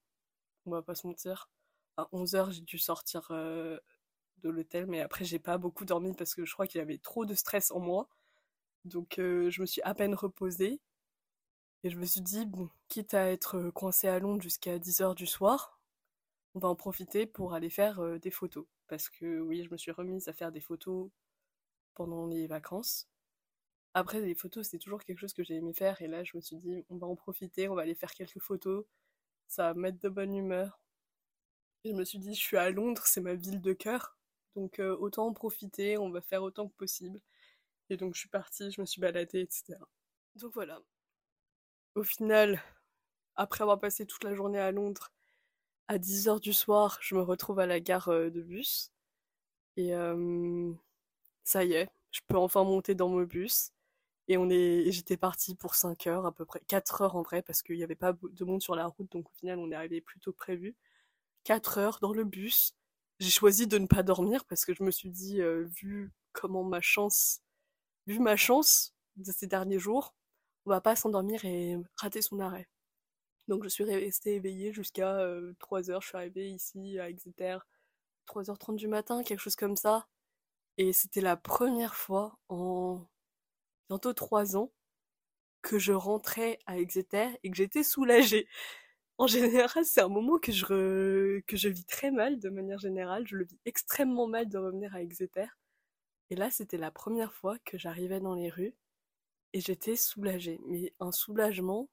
on 0.66 0.70
va 0.72 0.82
pas 0.82 0.94
se 0.94 1.06
mentir 1.06 1.48
à 1.98 2.08
11h, 2.12 2.52
j'ai 2.52 2.62
dû 2.62 2.78
sortir 2.78 3.26
euh, 3.32 3.78
de 4.38 4.48
l'hôtel, 4.50 4.86
mais 4.86 5.00
après, 5.00 5.24
j'ai 5.24 5.40
pas 5.40 5.58
beaucoup 5.58 5.84
dormi 5.84 6.14
parce 6.14 6.34
que 6.34 6.44
je 6.46 6.52
crois 6.52 6.66
qu'il 6.66 6.78
y 6.78 6.82
avait 6.82 6.98
trop 6.98 7.26
de 7.26 7.34
stress 7.34 7.72
en 7.72 7.80
moi. 7.80 8.08
Donc, 8.84 9.18
euh, 9.18 9.50
je 9.50 9.60
me 9.60 9.66
suis 9.66 9.82
à 9.82 9.94
peine 9.94 10.14
reposée. 10.14 10.80
Et 11.84 11.90
je 11.90 11.98
me 11.98 12.04
suis 12.06 12.20
dit, 12.20 12.46
quitte 12.88 13.14
à 13.14 13.30
être 13.30 13.70
coincée 13.70 14.08
à 14.08 14.18
Londres 14.18 14.42
jusqu'à 14.42 14.78
10h 14.78 15.14
du 15.14 15.26
soir, 15.26 15.80
on 16.54 16.58
va 16.60 16.68
en 16.68 16.74
profiter 16.76 17.26
pour 17.26 17.54
aller 17.54 17.70
faire 17.70 18.00
euh, 18.00 18.18
des 18.18 18.30
photos. 18.30 18.66
Parce 18.88 19.08
que 19.08 19.40
oui, 19.40 19.64
je 19.64 19.70
me 19.70 19.76
suis 19.76 19.92
remise 19.92 20.28
à 20.28 20.32
faire 20.32 20.52
des 20.52 20.60
photos 20.60 21.10
pendant 21.94 22.26
les 22.26 22.46
vacances. 22.46 23.08
Après, 23.94 24.20
les 24.20 24.34
photos, 24.34 24.68
c'est 24.68 24.78
toujours 24.78 25.04
quelque 25.04 25.18
chose 25.18 25.32
que 25.34 25.42
j'ai 25.44 25.56
aimé 25.56 25.72
faire. 25.72 26.00
Et 26.02 26.08
là, 26.08 26.24
je 26.24 26.36
me 26.36 26.40
suis 26.40 26.56
dit, 26.56 26.84
on 26.90 26.96
va 26.96 27.06
en 27.06 27.16
profiter, 27.16 27.68
on 27.68 27.74
va 27.74 27.82
aller 27.82 27.94
faire 27.94 28.12
quelques 28.12 28.40
photos. 28.40 28.84
Ça 29.48 29.72
va 29.72 29.74
mettre 29.74 30.00
de 30.00 30.08
bonne 30.08 30.34
humeur 30.34 30.80
je 31.88 31.96
me 31.96 32.04
suis 32.04 32.18
dit, 32.18 32.34
je 32.34 32.40
suis 32.40 32.56
à 32.56 32.70
Londres, 32.70 33.02
c'est 33.06 33.20
ma 33.20 33.34
ville 33.34 33.60
de 33.60 33.72
cœur. 33.72 34.16
Donc 34.56 34.78
euh, 34.80 34.96
autant 34.98 35.26
en 35.26 35.32
profiter, 35.32 35.98
on 35.98 36.10
va 36.10 36.20
faire 36.20 36.42
autant 36.42 36.68
que 36.68 36.74
possible. 36.76 37.20
Et 37.90 37.96
donc 37.96 38.14
je 38.14 38.20
suis 38.20 38.28
partie, 38.28 38.70
je 38.70 38.80
me 38.80 38.86
suis 38.86 39.00
baladée, 39.00 39.40
etc. 39.40 39.78
Donc 40.36 40.52
voilà. 40.54 40.80
Au 41.94 42.02
final, 42.02 42.62
après 43.36 43.62
avoir 43.62 43.78
passé 43.80 44.06
toute 44.06 44.24
la 44.24 44.34
journée 44.34 44.58
à 44.60 44.72
Londres, 44.72 45.10
à 45.88 45.98
10h 45.98 46.40
du 46.40 46.52
soir, 46.52 46.98
je 47.02 47.14
me 47.14 47.22
retrouve 47.22 47.60
à 47.60 47.66
la 47.66 47.80
gare 47.80 48.08
euh, 48.08 48.30
de 48.30 48.42
bus. 48.42 48.92
Et 49.76 49.94
euh, 49.94 50.72
ça 51.44 51.64
y 51.64 51.74
est, 51.74 51.90
je 52.12 52.20
peux 52.26 52.36
enfin 52.36 52.64
monter 52.64 52.94
dans 52.94 53.08
mon 53.08 53.22
bus. 53.24 53.72
Et 54.28 54.36
on 54.38 54.50
est, 54.50 54.90
j'étais 54.92 55.16
partie 55.16 55.54
pour 55.54 55.74
5 55.74 56.06
heures 56.08 56.26
à 56.26 56.32
peu 56.32 56.44
près, 56.44 56.60
4 56.68 57.02
heures 57.02 57.16
en 57.16 57.22
vrai, 57.22 57.42
parce 57.42 57.62
qu'il 57.62 57.76
n'y 57.76 57.84
avait 57.84 57.94
pas 57.96 58.12
de 58.14 58.44
monde 58.44 58.62
sur 58.62 58.76
la 58.76 58.86
route, 58.86 59.10
donc 59.12 59.28
au 59.30 59.34
final 59.34 59.58
on 59.58 59.70
est 59.72 59.74
arrivé 59.74 60.00
plus 60.02 60.20
tôt 60.20 60.32
que 60.32 60.38
prévu. 60.38 60.76
4 61.48 61.78
heures 61.78 61.98
dans 62.02 62.12
le 62.12 62.24
bus. 62.24 62.74
J'ai 63.20 63.30
choisi 63.30 63.66
de 63.66 63.78
ne 63.78 63.86
pas 63.86 64.02
dormir 64.02 64.44
parce 64.44 64.66
que 64.66 64.74
je 64.74 64.82
me 64.82 64.90
suis 64.90 65.08
dit, 65.08 65.40
euh, 65.40 65.64
vu 65.80 66.12
comment 66.32 66.62
ma 66.62 66.82
chance, 66.82 67.40
vu 68.06 68.18
ma 68.18 68.36
chance 68.36 68.94
de 69.16 69.32
ces 69.32 69.46
derniers 69.46 69.78
jours, 69.78 70.14
on 70.66 70.70
va 70.70 70.82
pas 70.82 70.94
s'endormir 70.94 71.46
et 71.46 71.78
rater 71.96 72.20
son 72.20 72.38
arrêt. 72.40 72.68
Donc 73.48 73.64
je 73.64 73.70
suis 73.70 73.84
restée 73.84 74.34
éveillée 74.34 74.74
jusqu'à 74.74 75.26
3 75.58 75.88
euh, 75.88 75.92
heures. 75.92 76.02
Je 76.02 76.08
suis 76.08 76.16
arrivée 76.18 76.50
ici 76.50 76.98
à 76.98 77.08
Exeter 77.08 77.56
3h30 78.26 78.76
du 78.76 78.86
matin, 78.86 79.22
quelque 79.22 79.40
chose 79.40 79.56
comme 79.56 79.76
ça. 79.76 80.06
Et 80.76 80.92
c'était 80.92 81.22
la 81.22 81.38
première 81.38 81.94
fois 81.94 82.38
en 82.50 83.06
bientôt 83.88 84.12
3 84.12 84.54
ans 84.58 84.70
que 85.62 85.78
je 85.78 85.94
rentrais 85.94 86.58
à 86.66 86.78
Exeter 86.78 87.30
et 87.42 87.50
que 87.50 87.56
j'étais 87.56 87.84
soulagée. 87.84 88.46
En 89.18 89.26
général, 89.26 89.84
c'est 89.84 90.00
un 90.00 90.08
moment 90.08 90.38
que 90.38 90.52
je, 90.52 91.40
que 91.40 91.56
je 91.56 91.68
vis 91.68 91.84
très 91.84 92.10
mal 92.10 92.38
de 92.38 92.48
manière 92.50 92.78
générale. 92.78 93.26
Je 93.26 93.36
le 93.36 93.44
vis 93.44 93.58
extrêmement 93.64 94.26
mal 94.28 94.48
de 94.48 94.58
revenir 94.58 94.94
à 94.94 95.02
Exeter. 95.02 95.46
Et 96.30 96.36
là, 96.36 96.50
c'était 96.50 96.78
la 96.78 96.90
première 96.90 97.32
fois 97.34 97.58
que 97.64 97.78
j'arrivais 97.78 98.20
dans 98.20 98.34
les 98.34 98.50
rues 98.50 98.74
et 99.54 99.60
j'étais 99.60 99.96
soulagée. 99.96 100.60
Mais 100.68 100.94
un 101.00 101.12
soulagement 101.12 101.90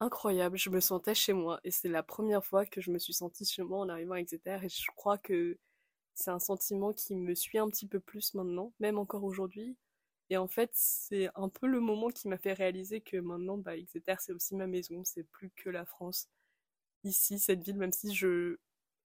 incroyable. 0.00 0.58
Je 0.58 0.70
me 0.70 0.80
sentais 0.80 1.14
chez 1.14 1.32
moi 1.34 1.60
et 1.64 1.70
c'est 1.72 1.88
la 1.88 2.02
première 2.04 2.44
fois 2.44 2.66
que 2.66 2.80
je 2.82 2.90
me 2.92 2.98
suis 2.98 3.14
sentie 3.14 3.44
chez 3.46 3.62
moi 3.64 3.80
en 3.80 3.88
arrivant 3.88 4.14
à 4.14 4.20
Exeter 4.20 4.58
et 4.64 4.68
je 4.68 4.86
crois 4.96 5.18
que 5.18 5.58
c'est 6.14 6.30
un 6.30 6.40
sentiment 6.40 6.92
qui 6.94 7.16
me 7.16 7.34
suit 7.34 7.58
un 7.58 7.68
petit 7.68 7.86
peu 7.88 8.00
plus 8.00 8.34
maintenant, 8.34 8.72
même 8.80 8.98
encore 8.98 9.24
aujourd'hui. 9.24 9.76
Et 10.30 10.36
en 10.38 10.48
fait, 10.48 10.70
c'est 10.74 11.28
un 11.36 11.48
peu 11.48 11.66
le 11.68 11.80
moment 11.80 12.08
qui 12.10 12.28
m'a 12.28 12.38
fait 12.38 12.52
réaliser 12.54 13.00
que 13.02 13.18
maintenant, 13.18 13.58
bah, 13.58 13.76
Exeter, 13.76 14.16
c'est 14.20 14.32
aussi 14.32 14.56
ma 14.56 14.66
maison, 14.66 15.02
c'est 15.04 15.24
plus 15.24 15.50
que 15.56 15.70
la 15.70 15.84
France 15.86 16.28
ici, 17.06 17.38
cette 17.38 17.62
ville, 17.62 17.76
même 17.76 17.92
si 17.92 18.14
je. 18.14 18.58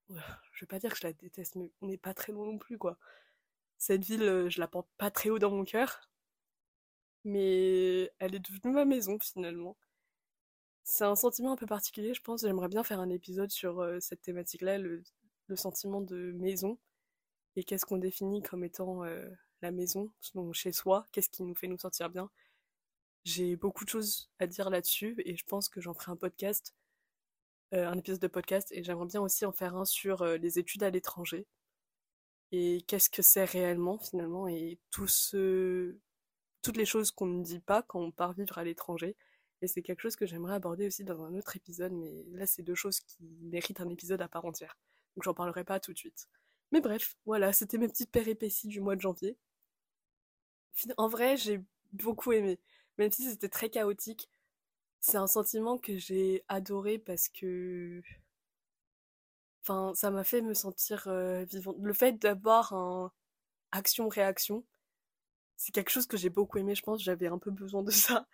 Je 0.09 0.61
vais 0.61 0.67
pas 0.67 0.79
dire 0.79 0.91
que 0.91 0.97
je 0.99 1.07
la 1.07 1.13
déteste, 1.13 1.55
mais 1.55 1.71
on 1.81 1.87
n'est 1.87 1.97
pas 1.97 2.13
très 2.13 2.33
loin 2.33 2.45
non 2.45 2.57
plus, 2.57 2.77
quoi. 2.77 2.97
Cette 3.77 4.03
ville, 4.03 4.23
euh, 4.23 4.49
je 4.49 4.59
la 4.59 4.67
porte 4.67 4.89
pas 4.97 5.11
très 5.11 5.29
haut 5.29 5.39
dans 5.39 5.51
mon 5.51 5.63
cœur, 5.65 6.09
mais 7.23 8.11
elle 8.19 8.35
est 8.35 8.39
devenue 8.39 8.73
ma 8.73 8.85
maison 8.85 9.17
finalement. 9.19 9.77
C'est 10.83 11.05
un 11.05 11.15
sentiment 11.15 11.53
un 11.53 11.55
peu 11.55 11.65
particulier, 11.65 12.13
je 12.13 12.21
pense. 12.21 12.41
J'aimerais 12.41 12.67
bien 12.67 12.83
faire 12.83 12.99
un 12.99 13.09
épisode 13.09 13.51
sur 13.51 13.79
euh, 13.81 13.99
cette 13.99 14.21
thématique-là, 14.21 14.77
le, 14.77 15.03
sentiment 15.55 16.01
de 16.01 16.31
maison, 16.33 16.77
et 17.55 17.63
qu'est-ce 17.63 17.85
qu'on 17.85 17.97
définit 17.97 18.41
comme 18.41 18.63
étant 18.63 19.03
euh, 19.03 19.29
la 19.61 19.71
maison, 19.71 20.11
donc 20.35 20.53
chez 20.53 20.71
soi, 20.71 21.05
qu'est-ce 21.11 21.29
qui 21.29 21.43
nous 21.43 21.55
fait 21.55 21.67
nous 21.67 21.77
sentir 21.77 22.09
bien. 22.09 22.29
J'ai 23.25 23.55
beaucoup 23.55 23.85
de 23.85 23.89
choses 23.89 24.31
à 24.39 24.47
dire 24.47 24.69
là-dessus 24.69 25.15
et 25.25 25.35
je 25.35 25.45
pense 25.45 25.69
que 25.69 25.81
j'en 25.81 25.93
ferai 25.93 26.11
un 26.11 26.15
podcast, 26.15 26.73
un 27.71 27.97
épisode 27.97 28.19
de 28.19 28.27
podcast 28.27 28.71
et 28.71 28.83
j'aimerais 28.83 29.05
bien 29.05 29.21
aussi 29.21 29.45
en 29.45 29.51
faire 29.51 29.75
un 29.75 29.85
sur 29.85 30.21
euh, 30.21 30.37
les 30.37 30.59
études 30.59 30.83
à 30.83 30.89
l'étranger 30.89 31.47
et 32.51 32.81
qu'est-ce 32.87 33.09
que 33.09 33.21
c'est 33.21 33.45
réellement 33.45 33.97
finalement 33.97 34.47
et 34.47 34.79
toutes 34.91 36.77
les 36.77 36.85
choses 36.85 37.11
qu'on 37.11 37.27
ne 37.27 37.43
dit 37.43 37.59
pas 37.59 37.81
quand 37.81 38.01
on 38.01 38.11
part 38.11 38.33
vivre 38.33 38.57
à 38.57 38.63
l'étranger. 38.63 39.15
Et 39.61 39.67
c'est 39.67 39.81
quelque 39.81 40.01
chose 40.01 40.15
que 40.15 40.25
j'aimerais 40.25 40.55
aborder 40.55 40.87
aussi 40.87 41.03
dans 41.03 41.23
un 41.23 41.35
autre 41.35 41.55
épisode, 41.55 41.93
mais 41.93 42.25
là 42.31 42.45
c'est 42.47 42.63
deux 42.63 42.75
choses 42.75 42.99
qui 42.99 43.23
méritent 43.41 43.79
un 43.79 43.89
épisode 43.89 44.21
à 44.21 44.27
part 44.27 44.45
entière. 44.45 44.77
Donc 45.15 45.23
j'en 45.23 45.33
parlerai 45.33 45.63
pas 45.63 45.79
tout 45.79 45.93
de 45.93 45.97
suite. 45.97 46.27
Mais 46.71 46.81
bref, 46.81 47.15
voilà, 47.25 47.53
c'était 47.53 47.77
mes 47.77 47.87
petites 47.87 48.11
péripéties 48.11 48.67
du 48.67 48.81
mois 48.81 48.95
de 48.95 49.01
janvier. 49.01 49.37
En 50.97 51.07
vrai, 51.07 51.37
j'ai 51.37 51.61
beaucoup 51.91 52.31
aimé. 52.31 52.59
Même 52.97 53.11
si 53.11 53.23
c'était 53.29 53.49
très 53.49 53.69
chaotique, 53.69 54.29
c'est 55.01 55.17
un 55.17 55.27
sentiment 55.27 55.77
que 55.77 55.97
j'ai 55.97 56.43
adoré 56.47 56.99
parce 56.99 57.27
que 57.29 58.01
ça 59.93 60.11
m'a 60.11 60.23
fait 60.23 60.41
me 60.41 60.53
sentir 60.53 61.07
euh, 61.07 61.43
vivante. 61.45 61.77
Le 61.81 61.93
fait 61.93 62.13
d'avoir 62.13 62.73
un 62.73 63.11
action-réaction, 63.71 64.65
c'est 65.57 65.71
quelque 65.73 65.91
chose 65.91 66.07
que 66.07 66.17
j'ai 66.17 66.29
beaucoup 66.29 66.57
aimé, 66.59 66.75
je 66.75 66.83
pense. 66.83 67.03
J'avais 67.03 67.27
un 67.27 67.37
peu 67.39 67.51
besoin 67.51 67.83
de 67.83 67.91
ça. 67.91 68.27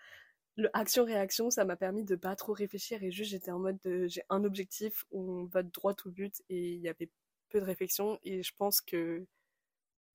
Le 0.58 0.70
action-réaction, 0.78 1.52
ça 1.52 1.66
m'a 1.66 1.76
permis 1.78 2.04
de 2.04 2.16
pas 2.16 2.36
trop 2.36 2.54
réfléchir 2.54 3.04
et 3.04 3.12
juste 3.12 3.32
j'étais 3.32 3.52
en 3.52 3.60
mode 3.60 3.80
j'ai 4.08 4.24
un 4.30 4.44
objectif, 4.44 5.06
on 5.12 5.46
va 5.46 5.64
droit 5.64 5.96
au 6.06 6.10
but 6.12 6.42
et 6.50 6.74
il 6.74 6.82
y 6.82 6.90
avait 6.90 7.10
peu 7.50 7.60
de 7.62 7.66
réflexion 7.66 8.20
et 8.24 8.44
je 8.44 8.54
pense 8.56 8.82
que 8.82 9.26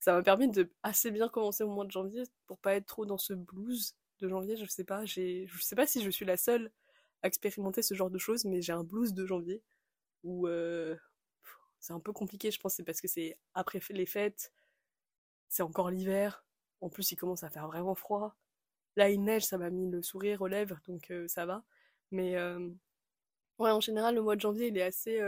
ça 0.01 0.15
m'a 0.15 0.23
permis 0.23 0.49
de 0.49 0.71
assez 0.83 1.11
bien 1.13 1.29
commencer 1.29 1.65
au 1.65 1.69
mois 1.71 1.85
de 1.87 1.93
janvier 1.93 2.25
pour 2.47 2.59
pas 2.59 2.75
être 2.75 2.87
trop 2.87 3.07
dans 3.07 3.19
ce 3.19 3.35
blues 3.35 3.95
de 4.23 4.29
janvier. 4.29 4.57
Je 4.57 4.67
sais 4.67 4.85
pas, 4.85 5.05
j'ai, 5.05 5.47
je 5.49 5.63
sais 5.63 5.77
pas 5.77 5.87
si 5.87 6.03
je 6.03 6.11
suis 6.11 6.25
la 6.27 6.37
seule 6.39 6.71
à 7.23 7.29
expérimenter 7.29 7.83
ce 7.83 7.95
genre 7.95 8.11
de 8.11 8.19
choses, 8.19 8.45
mais 8.45 8.63
j'ai 8.63 8.73
un 8.73 8.85
blues 8.85 9.15
de 9.15 9.27
janvier 9.27 9.63
où 10.25 10.49
euh, 10.49 10.97
c'est 11.81 11.93
un 11.95 12.01
peu 12.01 12.13
compliqué, 12.13 12.51
je 12.51 12.61
pense, 12.61 12.75
c'est 12.75 12.85
parce 12.85 13.01
que 13.01 13.09
c'est 13.09 13.39
après 13.55 13.81
les 13.91 14.07
fêtes, 14.07 14.53
c'est 15.49 15.63
encore 15.63 15.91
l'hiver, 15.91 16.45
en 16.81 16.89
plus 16.89 17.13
il 17.13 17.17
commence 17.17 17.45
à 17.45 17.51
faire 17.51 17.67
vraiment 17.69 17.95
froid. 17.95 18.37
Là 18.97 19.11
il 19.11 19.23
neige, 19.25 19.45
ça 19.47 19.59
m'a 19.59 19.71
mis 19.71 19.91
le 19.91 20.03
sourire 20.03 20.43
aux 20.43 20.49
lèvres, 20.49 20.81
donc 20.87 21.11
euh, 21.11 21.29
ça 21.29 21.47
va. 21.47 21.65
Mais 22.13 22.37
euh, 22.37 22.71
ouais, 23.59 23.71
en 23.71 23.81
général, 23.81 24.15
le 24.17 24.23
mois 24.23 24.37
de 24.37 24.41
janvier, 24.43 24.69
il 24.69 24.79
est 24.79 24.83
assez, 24.83 25.21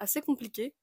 assez 0.00 0.20
compliqué. 0.20 0.74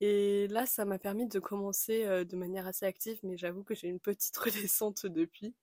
Et 0.00 0.48
là, 0.48 0.66
ça 0.66 0.84
m'a 0.84 0.98
permis 0.98 1.26
de 1.26 1.38
commencer 1.40 2.04
de 2.24 2.36
manière 2.36 2.66
assez 2.66 2.86
active, 2.86 3.18
mais 3.22 3.36
j'avoue 3.38 3.64
que 3.64 3.74
j'ai 3.74 3.88
une 3.88 4.00
petite 4.00 4.36
redescente 4.38 5.06
depuis. 5.06 5.54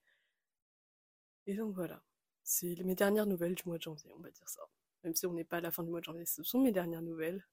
Et 1.46 1.54
donc 1.54 1.74
voilà, 1.74 2.02
c'est 2.42 2.74
mes 2.84 2.94
dernières 2.94 3.26
nouvelles 3.26 3.54
du 3.54 3.62
mois 3.66 3.78
de 3.78 3.82
janvier, 3.82 4.12
on 4.16 4.20
va 4.20 4.30
dire 4.30 4.48
ça 4.48 4.62
même 5.04 5.14
si 5.14 5.26
on 5.26 5.32
n'est 5.32 5.44
pas 5.44 5.58
à 5.58 5.60
la 5.60 5.70
fin 5.70 5.82
du 5.82 5.90
mois 5.90 6.00
de 6.00 6.04
janvier. 6.04 6.24
Ce 6.24 6.42
sont 6.42 6.60
mes 6.60 6.72
dernières 6.72 7.02
nouvelles. 7.02 7.46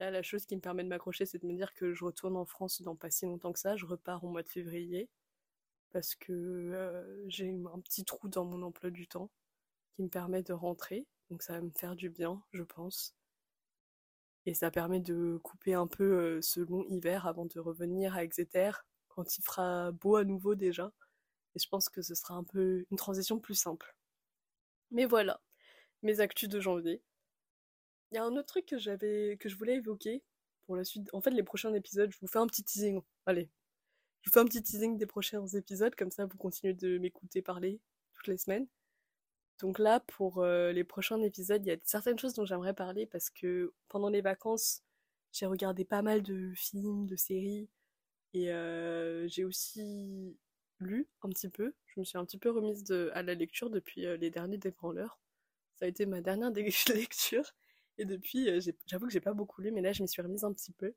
Là, 0.00 0.10
la 0.10 0.22
chose 0.22 0.46
qui 0.46 0.56
me 0.56 0.60
permet 0.60 0.84
de 0.84 0.88
m'accrocher, 0.88 1.26
c'est 1.26 1.38
de 1.38 1.46
me 1.46 1.54
dire 1.54 1.74
que 1.74 1.92
je 1.92 2.04
retourne 2.04 2.36
en 2.36 2.46
France 2.46 2.82
dans 2.82 2.96
pas 2.96 3.10
si 3.10 3.26
longtemps 3.26 3.52
que 3.52 3.58
ça. 3.58 3.76
Je 3.76 3.86
repars 3.86 4.24
au 4.24 4.28
mois 4.28 4.42
de 4.42 4.48
février 4.48 5.08
parce 5.92 6.14
que 6.14 6.32
euh, 6.32 7.24
j'ai 7.28 7.50
un 7.50 7.80
petit 7.80 8.04
trou 8.04 8.28
dans 8.28 8.44
mon 8.44 8.62
emploi 8.62 8.90
du 8.90 9.06
temps 9.06 9.30
qui 9.94 10.02
me 10.02 10.08
permet 10.08 10.42
de 10.42 10.52
rentrer. 10.52 11.06
Donc 11.30 11.42
ça 11.42 11.54
va 11.54 11.60
me 11.60 11.70
faire 11.70 11.96
du 11.96 12.10
bien, 12.10 12.42
je 12.52 12.62
pense. 12.62 13.14
Et 14.46 14.54
ça 14.54 14.70
permet 14.70 15.00
de 15.00 15.38
couper 15.42 15.74
un 15.74 15.86
peu 15.86 16.04
euh, 16.04 16.42
ce 16.42 16.60
long 16.60 16.84
hiver 16.88 17.26
avant 17.26 17.46
de 17.46 17.58
revenir 17.60 18.14
à 18.14 18.24
Exeter 18.24 18.72
quand 19.08 19.38
il 19.38 19.42
fera 19.42 19.92
beau 19.92 20.16
à 20.16 20.24
nouveau 20.24 20.54
déjà. 20.54 20.92
Et 21.54 21.58
je 21.58 21.68
pense 21.68 21.88
que 21.88 22.02
ce 22.02 22.14
sera 22.14 22.34
un 22.34 22.44
peu 22.44 22.84
une 22.90 22.96
transition 22.96 23.38
plus 23.38 23.54
simple. 23.54 23.96
Mais 24.90 25.04
voilà, 25.04 25.40
mes 26.02 26.20
actus 26.20 26.48
de 26.48 26.60
janvier. 26.60 27.02
Il 28.10 28.16
y 28.16 28.18
a 28.18 28.24
un 28.24 28.36
autre 28.36 28.46
truc 28.46 28.66
que 28.66 28.78
j'avais 28.78 29.36
que 29.40 29.48
je 29.48 29.56
voulais 29.56 29.76
évoquer 29.76 30.22
pour 30.66 30.76
la 30.76 30.84
suite. 30.84 31.08
En 31.12 31.20
fait, 31.20 31.30
les 31.30 31.42
prochains 31.42 31.74
épisodes, 31.74 32.10
je 32.12 32.18
vous 32.20 32.28
fais 32.28 32.38
un 32.38 32.46
petit 32.46 32.64
teasing. 32.64 33.00
Allez, 33.26 33.50
je 34.22 34.30
vous 34.30 34.34
fais 34.34 34.40
un 34.40 34.46
petit 34.46 34.62
teasing 34.62 34.96
des 34.96 35.06
prochains 35.06 35.46
épisodes, 35.48 35.94
comme 35.94 36.10
ça 36.10 36.26
vous 36.26 36.36
continuez 36.38 36.74
de 36.74 36.98
m'écouter 36.98 37.42
parler 37.42 37.80
toutes 38.14 38.28
les 38.28 38.38
semaines. 38.38 38.66
Donc 39.60 39.78
là, 39.78 40.00
pour 40.00 40.38
euh, 40.38 40.72
les 40.72 40.84
prochains 40.84 41.20
épisodes, 41.20 41.64
il 41.64 41.68
y 41.68 41.72
a 41.72 41.76
certaines 41.84 42.18
choses 42.18 42.34
dont 42.34 42.44
j'aimerais 42.44 42.74
parler 42.74 43.06
parce 43.06 43.30
que 43.30 43.72
pendant 43.88 44.08
les 44.08 44.20
vacances, 44.20 44.82
j'ai 45.32 45.46
regardé 45.46 45.84
pas 45.84 46.02
mal 46.02 46.22
de 46.22 46.52
films, 46.54 47.06
de 47.06 47.16
séries, 47.16 47.68
et 48.34 48.52
euh, 48.52 49.28
j'ai 49.28 49.44
aussi 49.44 50.36
lu 50.84 51.08
un 51.22 51.28
petit 51.28 51.48
peu. 51.48 51.74
Je 51.86 52.00
me 52.00 52.04
suis 52.04 52.18
un 52.18 52.24
petit 52.24 52.38
peu 52.38 52.50
remise 52.50 52.84
à 53.12 53.22
la 53.22 53.34
lecture 53.34 53.70
depuis 53.70 54.06
euh, 54.06 54.16
les 54.16 54.30
derniers 54.30 54.58
débranleurs. 54.58 55.18
Ça 55.74 55.86
a 55.86 55.88
été 55.88 56.06
ma 56.06 56.20
dernière 56.20 56.50
lecture. 56.94 57.52
Et 57.98 58.04
depuis, 58.04 58.50
euh, 58.50 58.60
j'avoue 58.86 59.06
que 59.06 59.12
j'ai 59.12 59.20
pas 59.20 59.34
beaucoup 59.34 59.62
lu, 59.62 59.70
mais 59.72 59.80
là, 59.80 59.92
je 59.92 60.02
m'y 60.02 60.08
suis 60.08 60.22
remise 60.22 60.44
un 60.44 60.52
petit 60.52 60.72
peu. 60.72 60.94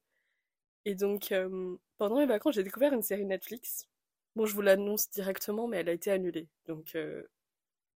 Et 0.86 0.96
donc, 0.96 1.32
euh, 1.32 1.77
pendant 1.98 2.17
mes 2.17 2.25
vacances, 2.25 2.56
j'ai 2.56 2.63
découvert 2.63 2.94
une 2.94 3.01
série 3.01 3.25
Netflix. 3.25 3.88
Bon, 4.36 4.46
je 4.46 4.53
vous 4.53 4.62
l'annonce 4.62 5.10
directement, 5.10 5.67
mais 5.67 5.77
elle 5.77 5.89
a 5.89 5.94
été 5.94 6.12
annulée. 6.12 6.48
Donc, 6.67 6.96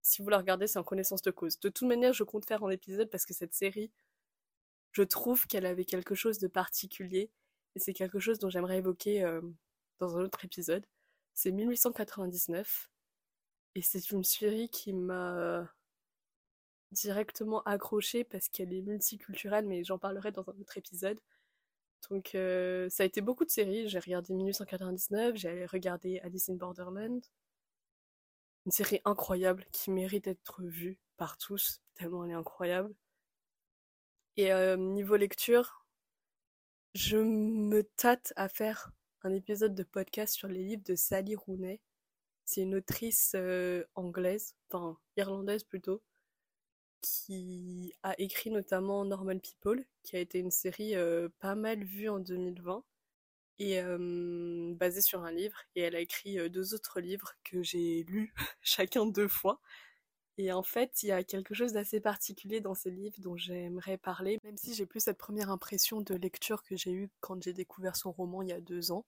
si 0.01 0.21
vous 0.21 0.29
la 0.29 0.39
regardez, 0.39 0.67
c'est 0.67 0.79
en 0.79 0.83
connaissance 0.83 1.21
de 1.21 1.31
cause. 1.31 1.59
De 1.59 1.69
toute 1.69 1.87
manière, 1.87 2.13
je 2.13 2.23
compte 2.23 2.45
faire 2.45 2.63
un 2.63 2.69
épisode 2.71 3.09
parce 3.09 3.25
que 3.25 3.33
cette 3.33 3.53
série, 3.53 3.91
je 4.91 5.03
trouve 5.03 5.45
qu'elle 5.47 5.65
avait 5.67 5.85
quelque 5.85 6.15
chose 6.15 6.39
de 6.39 6.47
particulier. 6.47 7.29
Et 7.75 7.79
c'est 7.79 7.93
quelque 7.93 8.19
chose 8.19 8.39
dont 8.39 8.49
j'aimerais 8.49 8.79
évoquer 8.79 9.23
dans 9.99 10.17
un 10.17 10.23
autre 10.23 10.43
épisode. 10.43 10.85
C'est 11.33 11.51
1899. 11.51 12.89
Et 13.75 13.81
c'est 13.81 14.11
une 14.11 14.23
série 14.23 14.69
qui 14.69 14.93
m'a 14.93 15.67
directement 16.91 17.61
accrochée 17.63 18.23
parce 18.23 18.49
qu'elle 18.49 18.73
est 18.73 18.81
multiculturelle, 18.81 19.65
mais 19.65 19.83
j'en 19.83 19.97
parlerai 19.97 20.31
dans 20.31 20.49
un 20.49 20.59
autre 20.59 20.77
épisode. 20.77 21.19
Donc 22.09 22.35
euh, 22.35 22.89
ça 22.89 23.03
a 23.03 23.05
été 23.05 23.21
beaucoup 23.21 23.45
de 23.45 23.51
séries. 23.51 23.87
J'ai 23.87 23.99
regardé 23.99 24.33
1999, 24.33 25.35
j'ai 25.35 25.65
regardé 25.65 26.19
Alice 26.19 26.49
in 26.49 26.55
Borderland. 26.55 27.21
Une 28.65 28.71
série 28.71 29.01
incroyable 29.05 29.65
qui 29.71 29.91
mérite 29.91 30.25
d'être 30.25 30.61
vue 30.63 30.99
par 31.17 31.37
tous, 31.37 31.81
tellement 31.95 32.25
elle 32.25 32.31
est 32.31 32.35
incroyable. 32.35 32.93
Et 34.37 34.51
euh, 34.53 34.77
niveau 34.77 35.15
lecture, 35.15 35.85
je 36.93 37.17
me 37.17 37.83
tâte 37.83 38.33
à 38.35 38.49
faire 38.49 38.91
un 39.23 39.33
épisode 39.33 39.75
de 39.75 39.83
podcast 39.83 40.33
sur 40.33 40.47
les 40.47 40.63
livres 40.63 40.83
de 40.85 40.95
Sally 40.95 41.35
Rooney. 41.35 41.79
C'est 42.45 42.61
une 42.61 42.75
autrice 42.75 43.33
euh, 43.35 43.83
anglaise, 43.95 44.55
enfin 44.69 44.97
irlandaise 45.15 45.63
plutôt, 45.63 46.01
qui 47.01 47.93
a 48.03 48.19
écrit 48.19 48.51
notamment 48.51 49.05
Normal 49.05 49.39
People, 49.39 49.85
qui 50.03 50.15
a 50.15 50.19
été 50.19 50.39
une 50.39 50.51
série 50.51 50.95
euh, 50.95 51.29
pas 51.39 51.55
mal 51.55 51.83
vue 51.83 52.09
en 52.09 52.19
2020 52.19 52.83
et 53.59 53.79
euh, 53.81 54.73
basée 54.75 55.01
sur 55.01 55.23
un 55.23 55.31
livre. 55.31 55.57
Et 55.75 55.81
elle 55.81 55.95
a 55.95 55.99
écrit 55.99 56.49
deux 56.49 56.73
autres 56.73 56.99
livres 56.99 57.33
que 57.43 57.61
j'ai 57.61 58.03
lus 58.03 58.33
chacun 58.61 59.05
deux 59.05 59.27
fois. 59.27 59.61
Et 60.41 60.51
en 60.51 60.63
fait, 60.63 61.03
il 61.03 61.07
y 61.07 61.11
a 61.11 61.23
quelque 61.23 61.53
chose 61.53 61.73
d'assez 61.73 61.99
particulier 61.99 62.61
dans 62.61 62.73
ces 62.73 62.89
livres 62.89 63.19
dont 63.19 63.37
j'aimerais 63.37 63.97
parler, 63.97 64.39
même 64.43 64.57
si 64.57 64.73
j'ai 64.73 64.85
plus 64.85 65.01
cette 65.01 65.17
première 65.17 65.51
impression 65.51 66.01
de 66.01 66.15
lecture 66.15 66.63
que 66.63 66.75
j'ai 66.75 66.91
eue 66.91 67.09
quand 67.19 67.41
j'ai 67.43 67.53
découvert 67.53 67.95
son 67.95 68.11
roman 68.11 68.41
il 68.41 68.49
y 68.49 68.53
a 68.53 68.61
deux 68.61 68.91
ans. 68.91 69.05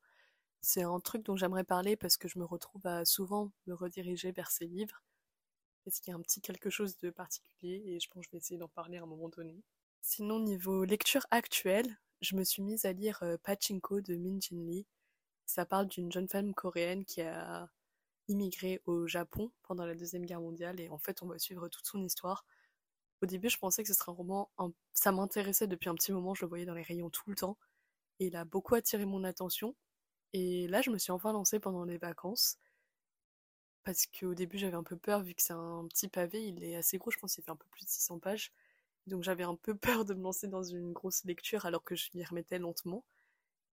C'est 0.61 0.83
un 0.83 0.99
truc 0.99 1.23
dont 1.23 1.35
j'aimerais 1.35 1.63
parler 1.63 1.95
parce 1.95 2.17
que 2.17 2.27
je 2.27 2.39
me 2.39 2.45
retrouve 2.45 2.85
à 2.85 3.05
souvent 3.05 3.51
me 3.67 3.73
rediriger 3.73 4.31
vers 4.31 4.51
ces 4.51 4.65
livres 4.67 5.01
est-ce 5.85 6.01
qu'il 6.01 6.11
y 6.11 6.13
a 6.13 6.17
un 6.17 6.21
petit 6.21 6.41
quelque 6.41 6.69
chose 6.69 6.97
de 6.97 7.09
particulier 7.09 7.83
et 7.85 7.99
je 7.99 8.09
pense 8.09 8.21
que 8.21 8.27
je 8.27 8.31
vais 8.31 8.37
essayer 8.37 8.57
d'en 8.57 8.69
parler 8.69 8.97
à 8.97 9.03
un 9.03 9.05
moment 9.05 9.29
donné. 9.29 9.63
Sinon, 10.01 10.39
niveau 10.39 10.83
lecture 10.83 11.25
actuelle, 11.31 11.97
je 12.21 12.35
me 12.35 12.43
suis 12.43 12.61
mise 12.61 12.85
à 12.85 12.93
lire 12.93 13.19
euh, 13.23 13.37
Pachinko 13.43 14.01
de 14.01 14.15
Min 14.15 14.39
Jin 14.39 14.65
Lee. 14.65 14.85
Ça 15.45 15.65
parle 15.65 15.87
d'une 15.87 16.11
jeune 16.11 16.29
femme 16.29 16.53
coréenne 16.53 17.05
qui 17.05 17.21
a 17.21 17.69
immigré 18.27 18.81
au 18.85 19.07
Japon 19.07 19.51
pendant 19.63 19.85
la 19.85 19.95
Deuxième 19.95 20.25
Guerre 20.25 20.41
mondiale 20.41 20.79
et 20.79 20.89
en 20.89 20.97
fait 20.97 21.21
on 21.23 21.27
va 21.27 21.39
suivre 21.39 21.67
toute 21.69 21.85
son 21.85 22.03
histoire. 22.03 22.45
Au 23.21 23.25
début 23.25 23.49
je 23.49 23.57
pensais 23.57 23.83
que 23.83 23.89
ce 23.89 23.95
serait 23.95 24.11
un 24.11 24.15
roman, 24.15 24.51
ça 24.93 25.11
m'intéressait 25.11 25.67
depuis 25.67 25.89
un 25.89 25.95
petit 25.95 26.11
moment, 26.11 26.33
je 26.35 26.43
le 26.45 26.49
voyais 26.49 26.65
dans 26.65 26.73
les 26.75 26.83
rayons 26.83 27.09
tout 27.09 27.29
le 27.29 27.35
temps 27.35 27.57
et 28.19 28.27
il 28.27 28.35
a 28.35 28.45
beaucoup 28.45 28.75
attiré 28.75 29.05
mon 29.05 29.23
attention. 29.23 29.75
Et 30.33 30.67
là 30.67 30.81
je 30.81 30.91
me 30.91 30.97
suis 30.97 31.11
enfin 31.11 31.33
lancée 31.33 31.59
pendant 31.59 31.85
les 31.85 31.97
vacances 31.97 32.57
parce 33.83 34.07
qu'au 34.07 34.33
début 34.33 34.57
j'avais 34.57 34.75
un 34.75 34.83
peu 34.83 34.97
peur 34.97 35.23
vu 35.23 35.35
que 35.35 35.41
c'est 35.41 35.53
un 35.53 35.85
petit 35.89 36.07
pavé, 36.07 36.45
il 36.47 36.63
est 36.63 36.75
assez 36.75 36.97
gros, 36.97 37.11
je 37.11 37.19
pense 37.19 37.35
qu'il 37.35 37.43
fait 37.43 37.51
un 37.51 37.55
peu 37.55 37.67
plus 37.71 37.85
de 37.85 37.89
600 37.89 38.19
pages. 38.19 38.51
Donc 39.07 39.23
j'avais 39.23 39.43
un 39.43 39.55
peu 39.55 39.75
peur 39.77 40.05
de 40.05 40.13
me 40.13 40.23
lancer 40.23 40.47
dans 40.47 40.63
une 40.63 40.93
grosse 40.93 41.25
lecture 41.25 41.65
alors 41.65 41.83
que 41.83 41.95
je 41.95 42.09
m'y 42.15 42.23
remettais 42.25 42.59
lentement. 42.59 43.05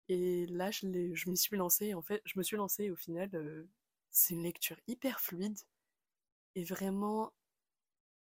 Et 0.09 0.47
là 0.49 0.71
je, 0.71 0.87
je 1.14 1.30
m'y 1.30 1.37
suis 1.38 1.57
lancée, 1.57 1.95
en 1.95 2.02
fait 2.02 2.23
je 2.26 2.38
me 2.38 2.42
suis 2.45 2.57
lancée 2.57 2.90
au 2.90 2.97
final 2.97 3.30
euh, 3.35 3.69
c'est 4.11 4.35
une 4.35 4.43
lecture 4.43 4.79
hyper 4.87 5.21
fluide 5.21 5.59
et 6.55 6.64
vraiment 6.64 7.33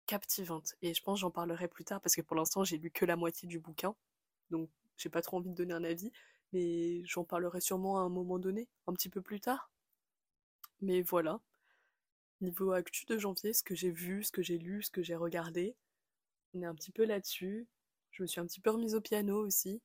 captivante. 0.05 0.75
Et 0.81 0.93
je 0.93 1.01
pense 1.03 1.19
j'en 1.19 1.31
parlerai 1.31 1.67
plus 1.67 1.85
tard 1.85 2.01
parce 2.01 2.15
que 2.15 2.21
pour 2.21 2.35
l'instant 2.35 2.63
j'ai 2.63 2.77
lu 2.77 2.91
que 2.91 3.05
la 3.05 3.15
moitié 3.15 3.47
du 3.47 3.59
bouquin. 3.59 3.95
Donc 4.49 4.69
j'ai 4.97 5.09
pas 5.09 5.21
trop 5.21 5.37
envie 5.37 5.49
de 5.49 5.55
donner 5.55 5.73
un 5.73 5.83
avis, 5.83 6.11
mais 6.53 7.03
j'en 7.05 7.23
parlerai 7.23 7.61
sûrement 7.61 7.99
à 7.99 8.01
un 8.01 8.09
moment 8.09 8.39
donné, 8.39 8.67
un 8.87 8.93
petit 8.93 9.09
peu 9.09 9.21
plus 9.21 9.39
tard. 9.39 9.71
Mais 10.81 11.01
voilà. 11.01 11.39
Niveau 12.41 12.71
actu 12.71 13.05
de 13.05 13.17
janvier, 13.17 13.53
ce 13.53 13.63
que 13.63 13.75
j'ai 13.75 13.91
vu, 13.91 14.23
ce 14.23 14.31
que 14.31 14.41
j'ai 14.41 14.57
lu, 14.57 14.83
ce 14.83 14.91
que 14.91 15.03
j'ai 15.03 15.15
regardé, 15.15 15.75
on 16.53 16.61
est 16.61 16.65
un 16.65 16.75
petit 16.75 16.91
peu 16.91 17.05
là-dessus. 17.05 17.67
Je 18.11 18.23
me 18.23 18.27
suis 18.27 18.41
un 18.41 18.45
petit 18.45 18.59
peu 18.59 18.71
remise 18.71 18.95
au 18.95 19.01
piano 19.01 19.37
aussi. 19.45 19.81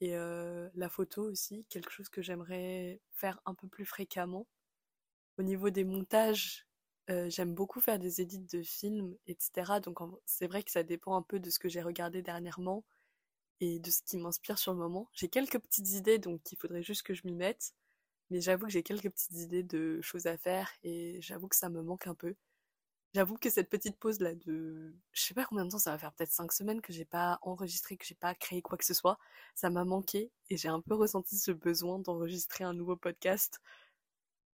Et 0.00 0.16
euh, 0.16 0.68
la 0.74 0.88
photo 0.88 1.22
aussi, 1.24 1.66
quelque 1.68 1.90
chose 1.90 2.08
que 2.08 2.22
j'aimerais 2.22 3.00
faire 3.12 3.40
un 3.46 3.54
peu 3.54 3.68
plus 3.68 3.84
fréquemment. 3.84 4.46
Au 5.40 5.42
niveau 5.42 5.70
des 5.70 5.84
montages, 5.84 6.66
euh, 7.08 7.30
j'aime 7.30 7.54
beaucoup 7.54 7.80
faire 7.80 7.98
des 7.98 8.20
édits 8.20 8.40
de 8.40 8.62
films, 8.62 9.16
etc. 9.26 9.80
Donc 9.80 10.00
c'est 10.26 10.46
vrai 10.46 10.62
que 10.62 10.70
ça 10.70 10.82
dépend 10.82 11.16
un 11.16 11.22
peu 11.22 11.40
de 11.40 11.48
ce 11.48 11.58
que 11.58 11.70
j'ai 11.70 11.80
regardé 11.80 12.20
dernièrement 12.20 12.84
et 13.60 13.78
de 13.78 13.90
ce 13.90 14.02
qui 14.02 14.18
m'inspire 14.18 14.58
sur 14.58 14.74
le 14.74 14.78
moment. 14.78 15.08
J'ai 15.14 15.28
quelques 15.28 15.58
petites 15.58 15.92
idées, 15.92 16.18
donc 16.18 16.42
il 16.52 16.58
faudrait 16.58 16.82
juste 16.82 17.04
que 17.04 17.14
je 17.14 17.22
m'y 17.24 17.34
mette. 17.34 17.72
Mais 18.28 18.42
j'avoue 18.42 18.66
que 18.66 18.72
j'ai 18.72 18.82
quelques 18.82 19.08
petites 19.08 19.32
idées 19.32 19.62
de 19.62 20.02
choses 20.02 20.26
à 20.26 20.36
faire 20.36 20.70
et 20.82 21.22
j'avoue 21.22 21.48
que 21.48 21.56
ça 21.56 21.70
me 21.70 21.82
manque 21.82 22.06
un 22.06 22.14
peu. 22.14 22.34
J'avoue 23.14 23.38
que 23.38 23.48
cette 23.48 23.70
petite 23.70 23.98
pause 23.98 24.20
là 24.20 24.34
de, 24.34 24.94
je 25.12 25.22
sais 25.22 25.34
pas 25.34 25.46
combien 25.46 25.64
de 25.64 25.70
temps 25.70 25.78
ça 25.78 25.92
va 25.92 25.98
faire, 25.98 26.12
peut-être 26.12 26.32
cinq 26.32 26.52
semaines 26.52 26.82
que 26.82 26.92
j'ai 26.92 27.06
pas 27.06 27.38
enregistré, 27.40 27.96
que 27.96 28.04
j'ai 28.04 28.14
pas 28.14 28.34
créé 28.34 28.60
quoi 28.60 28.76
que 28.76 28.84
ce 28.84 28.94
soit, 28.94 29.18
ça 29.54 29.70
m'a 29.70 29.84
manqué 29.86 30.30
et 30.50 30.58
j'ai 30.58 30.68
un 30.68 30.82
peu 30.82 30.94
ressenti 30.94 31.38
ce 31.38 31.50
besoin 31.50 31.98
d'enregistrer 31.98 32.64
un 32.64 32.74
nouveau 32.74 32.96
podcast. 32.96 33.58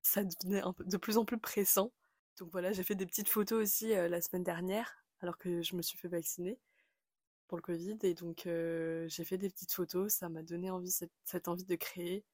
Ça 0.05 0.23
devenait 0.23 0.63
un 0.63 0.73
peu 0.73 0.85
de 0.85 0.97
plus 0.97 1.19
en 1.19 1.25
plus 1.25 1.39
pressant. 1.39 1.93
Donc 2.39 2.51
voilà, 2.53 2.73
j'ai 2.73 2.85
fait 2.85 2.95
des 2.95 3.07
petites 3.07 3.29
photos 3.29 3.63
aussi 3.63 3.93
euh, 3.95 4.09
la 4.09 4.21
semaine 4.21 4.45
dernière, 4.45 5.05
alors 5.21 5.39
que 5.39 5.63
je 5.63 5.75
me 5.77 5.83
suis 5.83 5.99
fait 5.99 6.09
vacciner 6.09 6.59
pour 7.49 7.59
le 7.59 7.63
Covid 7.63 7.99
et 8.03 8.15
donc 8.15 8.47
euh, 8.47 9.09
j'ai 9.09 9.25
fait 9.25 9.39
des 9.39 9.51
petites 9.51 9.73
photos. 9.73 10.13
Ça 10.13 10.29
m'a 10.29 10.43
donné 10.43 10.71
envie 10.71 10.91
cette, 10.91 11.49
envie 11.49 11.65
de 11.65 11.77
créer 11.77 12.25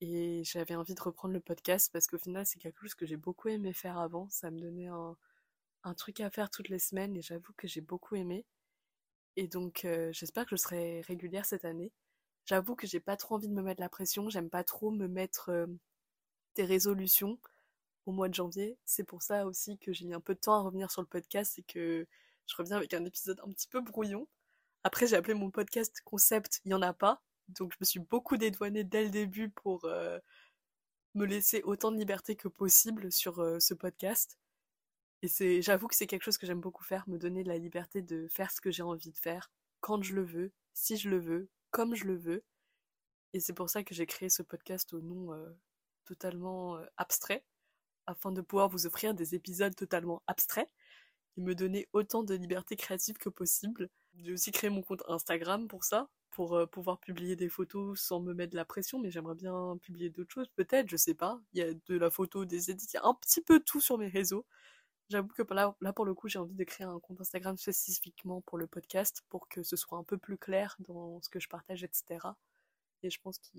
et 0.00 0.42
j'avais 0.44 0.74
envie 0.76 0.94
de 0.94 1.02
reprendre 1.02 1.34
le 1.34 1.40
podcast 1.40 1.90
parce 1.92 2.06
qu'au 2.06 2.18
final 2.18 2.46
c'est 2.46 2.58
quelque 2.60 2.80
chose 2.82 2.94
que 2.94 3.06
j'ai 3.06 3.16
beaucoup 3.16 3.48
aimé 3.48 3.72
faire 3.72 3.98
avant. 3.98 4.28
Ça 4.30 4.50
me 4.50 4.60
donnait 4.60 4.88
un 4.88 5.94
truc 5.94 6.20
à 6.20 6.30
faire 6.30 6.50
toutes 6.50 6.68
les 6.68 6.78
semaines 6.78 7.16
et 7.16 7.22
j'avoue 7.22 7.52
que 7.56 7.68
j'ai 7.68 7.80
beaucoup 7.80 8.16
aimé. 8.16 8.46
Et 9.36 9.48
donc 9.48 9.84
euh, 9.84 10.12
j'espère 10.12 10.44
que 10.46 10.56
je 10.56 10.62
serai 10.62 11.02
régulière 11.02 11.46
cette 11.46 11.64
année. 11.64 11.92
J'avoue 12.46 12.76
que 12.76 12.86
j'ai 12.86 13.00
pas 13.00 13.16
trop 13.16 13.36
envie 13.36 13.48
de 13.48 13.54
me 13.54 13.62
mettre 13.62 13.80
la 13.80 13.88
pression, 13.88 14.30
j'aime 14.30 14.50
pas 14.50 14.64
trop 14.64 14.90
me 14.90 15.08
mettre 15.08 15.68
des 16.58 16.64
résolutions 16.64 17.38
au 18.06 18.12
mois 18.12 18.28
de 18.28 18.34
janvier. 18.34 18.76
C'est 18.84 19.04
pour 19.04 19.22
ça 19.22 19.46
aussi 19.46 19.78
que 19.78 19.92
j'ai 19.92 20.04
mis 20.04 20.14
un 20.14 20.20
peu 20.20 20.34
de 20.34 20.40
temps 20.40 20.54
à 20.54 20.60
revenir 20.60 20.90
sur 20.90 21.02
le 21.02 21.06
podcast 21.06 21.56
et 21.58 21.62
que 21.62 22.06
je 22.46 22.56
reviens 22.56 22.76
avec 22.76 22.94
un 22.94 23.04
épisode 23.04 23.40
un 23.46 23.50
petit 23.50 23.68
peu 23.68 23.80
brouillon. 23.80 24.26
Après 24.82 25.06
j'ai 25.06 25.16
appelé 25.16 25.34
mon 25.34 25.50
podcast 25.52 26.00
concept, 26.04 26.60
il 26.64 26.72
y 26.72 26.74
en 26.74 26.82
a 26.82 26.92
pas. 26.92 27.22
Donc 27.48 27.72
je 27.72 27.78
me 27.80 27.84
suis 27.84 28.00
beaucoup 28.00 28.36
dédouanée 28.36 28.82
dès 28.82 29.04
le 29.04 29.10
début 29.10 29.50
pour 29.50 29.84
euh, 29.84 30.18
me 31.14 31.26
laisser 31.26 31.62
autant 31.62 31.92
de 31.92 31.96
liberté 31.96 32.34
que 32.34 32.48
possible 32.48 33.12
sur 33.12 33.36
ce 33.60 33.74
podcast. 33.74 34.36
Et 35.22 35.28
c'est, 35.28 35.62
j'avoue 35.62 35.86
que 35.88 35.94
c'est 35.94 36.06
quelque 36.06 36.24
chose 36.24 36.38
que 36.38 36.46
j'aime 36.46 36.60
beaucoup 36.60 36.84
faire, 36.84 37.08
me 37.08 37.18
donner 37.18 37.44
la 37.44 37.58
liberté 37.58 38.02
de 38.02 38.26
faire 38.28 38.50
ce 38.50 38.60
que 38.60 38.70
j'ai 38.70 38.82
envie 38.82 39.10
de 39.12 39.18
faire, 39.18 39.50
quand 39.80 40.02
je 40.02 40.14
le 40.14 40.24
veux, 40.24 40.52
si 40.74 40.96
je 40.96 41.08
le 41.08 41.18
veux, 41.18 41.48
comme 41.70 41.94
je 41.94 42.04
le 42.04 42.16
veux. 42.16 42.44
Et 43.32 43.40
c'est 43.40 43.52
pour 43.52 43.70
ça 43.70 43.82
que 43.84 43.94
j'ai 43.94 44.06
créé 44.06 44.28
ce 44.28 44.42
podcast 44.42 44.92
au 44.92 45.00
nom 45.00 45.32
euh, 45.32 45.50
totalement 46.08 46.76
euh, 46.76 46.86
abstrait, 46.96 47.44
afin 48.06 48.32
de 48.32 48.40
pouvoir 48.40 48.68
vous 48.68 48.86
offrir 48.86 49.14
des 49.14 49.34
épisodes 49.34 49.74
totalement 49.76 50.22
abstraits 50.26 50.70
et 51.36 51.42
me 51.42 51.54
donner 51.54 51.88
autant 51.92 52.22
de 52.22 52.34
liberté 52.34 52.76
créative 52.76 53.18
que 53.18 53.28
possible. 53.28 53.90
J'ai 54.16 54.32
aussi 54.32 54.50
créé 54.52 54.70
mon 54.70 54.82
compte 54.82 55.02
Instagram 55.08 55.68
pour 55.68 55.84
ça, 55.84 56.08
pour 56.30 56.56
euh, 56.56 56.66
pouvoir 56.66 56.98
publier 57.00 57.36
des 57.36 57.48
photos 57.50 58.00
sans 58.00 58.20
me 58.20 58.34
mettre 58.34 58.52
de 58.52 58.56
la 58.56 58.64
pression, 58.64 58.98
mais 58.98 59.10
j'aimerais 59.10 59.34
bien 59.34 59.78
publier 59.82 60.10
d'autres 60.10 60.32
choses, 60.32 60.48
peut-être, 60.56 60.88
je 60.88 60.96
sais 60.96 61.14
pas. 61.14 61.40
Il 61.52 61.60
y 61.60 61.62
a 61.62 61.74
de 61.74 61.96
la 61.96 62.10
photo, 62.10 62.44
des 62.44 62.70
édits, 62.70 62.86
il 62.92 62.96
y 62.96 62.98
a 62.98 63.06
un 63.06 63.14
petit 63.14 63.42
peu 63.42 63.60
tout 63.60 63.80
sur 63.80 63.98
mes 63.98 64.08
réseaux. 64.08 64.46
J'avoue 65.10 65.28
que 65.28 65.42
là, 65.54 65.74
là, 65.80 65.92
pour 65.92 66.04
le 66.04 66.14
coup, 66.14 66.28
j'ai 66.28 66.38
envie 66.38 66.54
de 66.54 66.64
créer 66.64 66.86
un 66.86 67.00
compte 67.00 67.20
Instagram 67.20 67.56
spécifiquement 67.56 68.42
pour 68.42 68.58
le 68.58 68.66
podcast, 68.66 69.22
pour 69.30 69.48
que 69.48 69.62
ce 69.62 69.76
soit 69.76 69.98
un 69.98 70.04
peu 70.04 70.18
plus 70.18 70.38
clair 70.38 70.76
dans 70.80 71.20
ce 71.22 71.28
que 71.30 71.40
je 71.40 71.48
partage, 71.48 71.82
etc. 71.84 72.36
Et 73.02 73.10
je 73.10 73.20
pense 73.20 73.38
que 73.38 73.58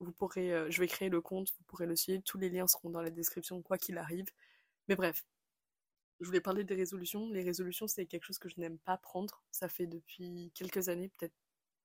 vous 0.00 0.12
pourrez, 0.12 0.52
euh, 0.52 0.70
je 0.70 0.80
vais 0.80 0.88
créer 0.88 1.08
le 1.08 1.20
compte, 1.20 1.52
vous 1.58 1.64
pourrez 1.64 1.86
le 1.86 1.96
suivre, 1.96 2.22
tous 2.24 2.38
les 2.38 2.50
liens 2.50 2.66
seront 2.66 2.90
dans 2.90 3.02
la 3.02 3.10
description, 3.10 3.62
quoi 3.62 3.78
qu'il 3.78 3.98
arrive. 3.98 4.26
Mais 4.88 4.96
bref, 4.96 5.24
je 6.20 6.26
voulais 6.26 6.40
parler 6.40 6.64
des 6.64 6.74
résolutions. 6.74 7.28
Les 7.30 7.42
résolutions, 7.42 7.86
c'est 7.86 8.06
quelque 8.06 8.24
chose 8.24 8.38
que 8.38 8.48
je 8.48 8.58
n'aime 8.58 8.78
pas 8.78 8.96
prendre. 8.96 9.42
Ça 9.50 9.68
fait 9.68 9.86
depuis 9.86 10.50
quelques 10.54 10.88
années, 10.88 11.08
peut-être 11.08 11.34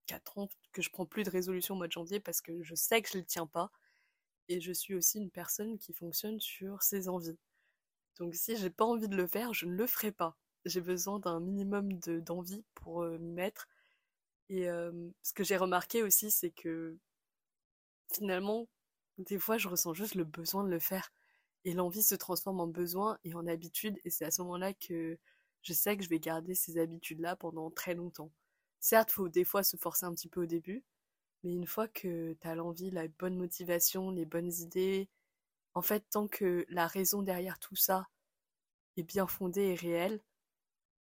4 0.07 0.37
ans, 0.39 0.49
que 0.71 0.81
je 0.81 0.89
prends 0.89 1.05
plus 1.05 1.23
de 1.23 1.29
résolutions 1.29 1.75
au 1.75 1.77
mois 1.77 1.87
de 1.87 1.91
janvier 1.91 2.19
parce 2.19 2.41
que 2.41 2.63
je 2.63 2.75
sais 2.75 3.01
que 3.01 3.09
je 3.09 3.17
ne 3.17 3.21
les 3.21 3.25
tiens 3.25 3.47
pas. 3.47 3.71
Et 4.49 4.59
je 4.61 4.71
suis 4.73 4.95
aussi 4.95 5.17
une 5.19 5.31
personne 5.31 5.77
qui 5.79 5.93
fonctionne 5.93 6.39
sur 6.39 6.81
ses 6.83 7.07
envies. 7.09 7.37
Donc 8.19 8.35
si 8.35 8.57
j'ai 8.57 8.69
pas 8.69 8.85
envie 8.85 9.07
de 9.07 9.15
le 9.15 9.27
faire, 9.27 9.53
je 9.53 9.65
ne 9.65 9.75
le 9.75 9.87
ferai 9.87 10.11
pas. 10.11 10.37
J'ai 10.65 10.81
besoin 10.81 11.19
d'un 11.19 11.39
minimum 11.39 11.93
d'envie 11.99 12.63
pour 12.75 13.03
euh, 13.03 13.17
m'y 13.17 13.31
mettre. 13.31 13.67
Et 14.49 14.69
euh, 14.69 14.91
ce 15.23 15.33
que 15.33 15.43
j'ai 15.43 15.57
remarqué 15.57 16.03
aussi, 16.03 16.31
c'est 16.31 16.51
que 16.51 16.97
finalement, 18.13 18.67
des 19.17 19.39
fois, 19.39 19.57
je 19.57 19.67
ressens 19.67 19.93
juste 19.93 20.15
le 20.15 20.23
besoin 20.23 20.63
de 20.63 20.69
le 20.69 20.79
faire. 20.79 21.11
Et 21.65 21.73
l'envie 21.73 22.03
se 22.03 22.15
transforme 22.15 22.59
en 22.59 22.67
besoin 22.67 23.19
et 23.23 23.35
en 23.35 23.45
habitude. 23.47 23.99
Et 24.03 24.09
c'est 24.09 24.25
à 24.25 24.31
ce 24.31 24.41
moment-là 24.41 24.73
que 24.73 25.19
je 25.61 25.73
sais 25.73 25.95
que 25.97 26.03
je 26.03 26.09
vais 26.09 26.19
garder 26.19 26.55
ces 26.55 26.77
habitudes-là 26.79 27.35
pendant 27.35 27.69
très 27.71 27.93
longtemps. 27.93 28.31
Certes, 28.79 29.11
faut 29.11 29.29
des 29.29 29.43
fois 29.43 29.63
se 29.63 29.77
forcer 29.77 30.05
un 30.05 30.13
petit 30.13 30.27
peu 30.27 30.43
au 30.43 30.45
début, 30.47 30.83
mais 31.43 31.53
une 31.53 31.67
fois 31.67 31.87
que 31.87 32.33
tu 32.33 32.47
as 32.47 32.55
l'envie, 32.55 32.91
la 32.91 33.07
bonne 33.07 33.37
motivation, 33.37 34.09
les 34.11 34.25
bonnes 34.25 34.51
idées, 34.51 35.07
en 35.75 35.81
fait, 35.81 36.03
tant 36.09 36.27
que 36.27 36.65
la 36.69 36.87
raison 36.87 37.21
derrière 37.21 37.59
tout 37.59 37.75
ça 37.75 38.09
est 38.97 39.03
bien 39.03 39.27
fondée 39.27 39.61
et 39.61 39.75
réelle, 39.75 40.21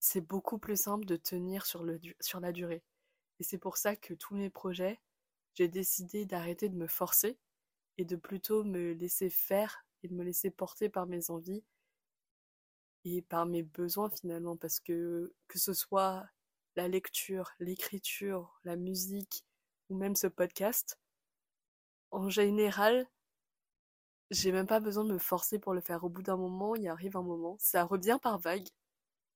c'est 0.01 0.21
beaucoup 0.21 0.59
plus 0.59 0.81
simple 0.81 1.05
de 1.05 1.17
tenir 1.17 1.67
sur, 1.67 1.85
le, 1.85 2.01
sur 2.21 2.41
la 2.41 2.53
durée. 2.53 2.83
Et 3.41 3.45
c'est 3.45 3.59
pour 3.59 3.77
ça 3.77 3.97
que 3.97 4.15
tous 4.15 4.35
mes 4.35 4.51
projets, 4.51 5.01
j'ai 5.59 5.67
décidé 5.67 6.25
d'arrêter 6.25 6.69
de 6.69 6.77
me 6.77 6.87
forcer 6.87 7.37
et 7.97 8.05
de 8.05 8.15
plutôt 8.15 8.63
me 8.63 8.93
laisser 8.93 9.29
faire 9.29 9.85
et 10.05 10.09
de 10.09 10.15
me 10.15 10.23
laisser 10.23 10.53
porter 10.53 10.89
par 10.89 11.07
mes 11.07 11.31
envies 11.31 11.65
et 13.05 13.23
par 13.23 13.45
mes 13.45 13.65
besoins 13.65 14.09
finalement 14.09 14.57
parce 14.57 14.79
que 14.79 15.35
que 15.49 15.59
ce 15.59 15.73
soit 15.73 16.29
la 16.77 16.87
lecture, 16.87 17.51
l'écriture, 17.59 18.61
la 18.63 18.77
musique 18.77 19.45
ou 19.89 19.97
même 19.97 20.15
ce 20.15 20.29
podcast, 20.29 21.01
en 22.13 22.29
général, 22.29 23.09
j'ai 24.31 24.53
même 24.53 24.69
pas 24.69 24.79
besoin 24.79 25.05
de 25.05 25.13
me 25.13 25.19
forcer 25.19 25.59
pour 25.59 25.75
le 25.75 25.81
faire. 25.81 26.05
Au 26.05 26.09
bout 26.09 26.23
d'un 26.23 26.37
moment, 26.37 26.77
il 26.77 26.87
arrive 26.87 27.17
un 27.17 27.23
moment, 27.23 27.57
ça 27.59 27.83
revient 27.83 28.19
par 28.23 28.39
vague. 28.39 28.69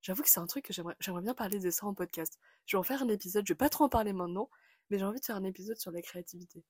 J'avoue 0.02 0.22
que 0.22 0.28
c'est 0.28 0.38
un 0.38 0.46
truc 0.46 0.66
que 0.66 0.72
j'aimerais, 0.72 0.94
bien 1.22 1.34
parler 1.34 1.58
de 1.58 1.70
ça 1.70 1.86
en 1.86 1.94
podcast. 1.94 2.38
Je 2.66 2.76
vais 2.76 2.80
en 2.80 2.84
faire 2.84 3.02
un 3.02 3.08
épisode, 3.08 3.44
je 3.44 3.54
vais 3.54 3.58
pas 3.58 3.70
trop 3.70 3.84
en 3.84 3.88
parler 3.88 4.12
maintenant, 4.12 4.48
mais 4.90 4.98
j'ai 4.98 5.04
envie 5.04 5.20
de 5.20 5.24
faire 5.24 5.36
un 5.36 5.44
épisode 5.44 5.78
sur 5.78 5.90
la 5.90 6.02
créativité. 6.02 6.64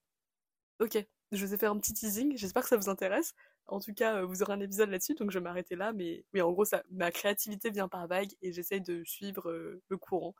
Ok, 0.81 0.99
je 1.33 1.47
vous 1.47 1.55
ai 1.55 1.59
fait 1.59 1.67
un 1.67 1.79
petit 1.79 1.95
teasing, 1.95 2.37
j'espère 2.37 2.63
que 2.63 2.69
ça 2.69 2.77
vous 2.77 2.89
intéresse. 2.89 3.35
En 3.67 3.81
tout 3.81 3.95
cas, 3.95 4.17
euh, 4.17 4.27
vous 4.27 4.43
aurez 4.43 4.53
un 4.55 4.61
épisode 4.61 4.91
là-dessus, 4.91 5.15
donc 5.15 5.31
je 5.31 5.39
vais 5.39 5.43
m'arrêter 5.43 5.77
là, 5.77 5.93
mais 5.93 6.25
oui, 6.35 6.43
en 6.43 6.51
gros, 6.53 6.65
ma 6.91 7.11
créativité 7.11 7.71
vient 7.71 7.89
par 7.89 8.07
vague 8.09 8.33
et 8.43 8.53
j'essaye 8.53 8.81
de 8.81 9.05
suivre 9.05 9.51
euh, 9.51 9.81
le 9.89 9.97
courant. 9.97 10.35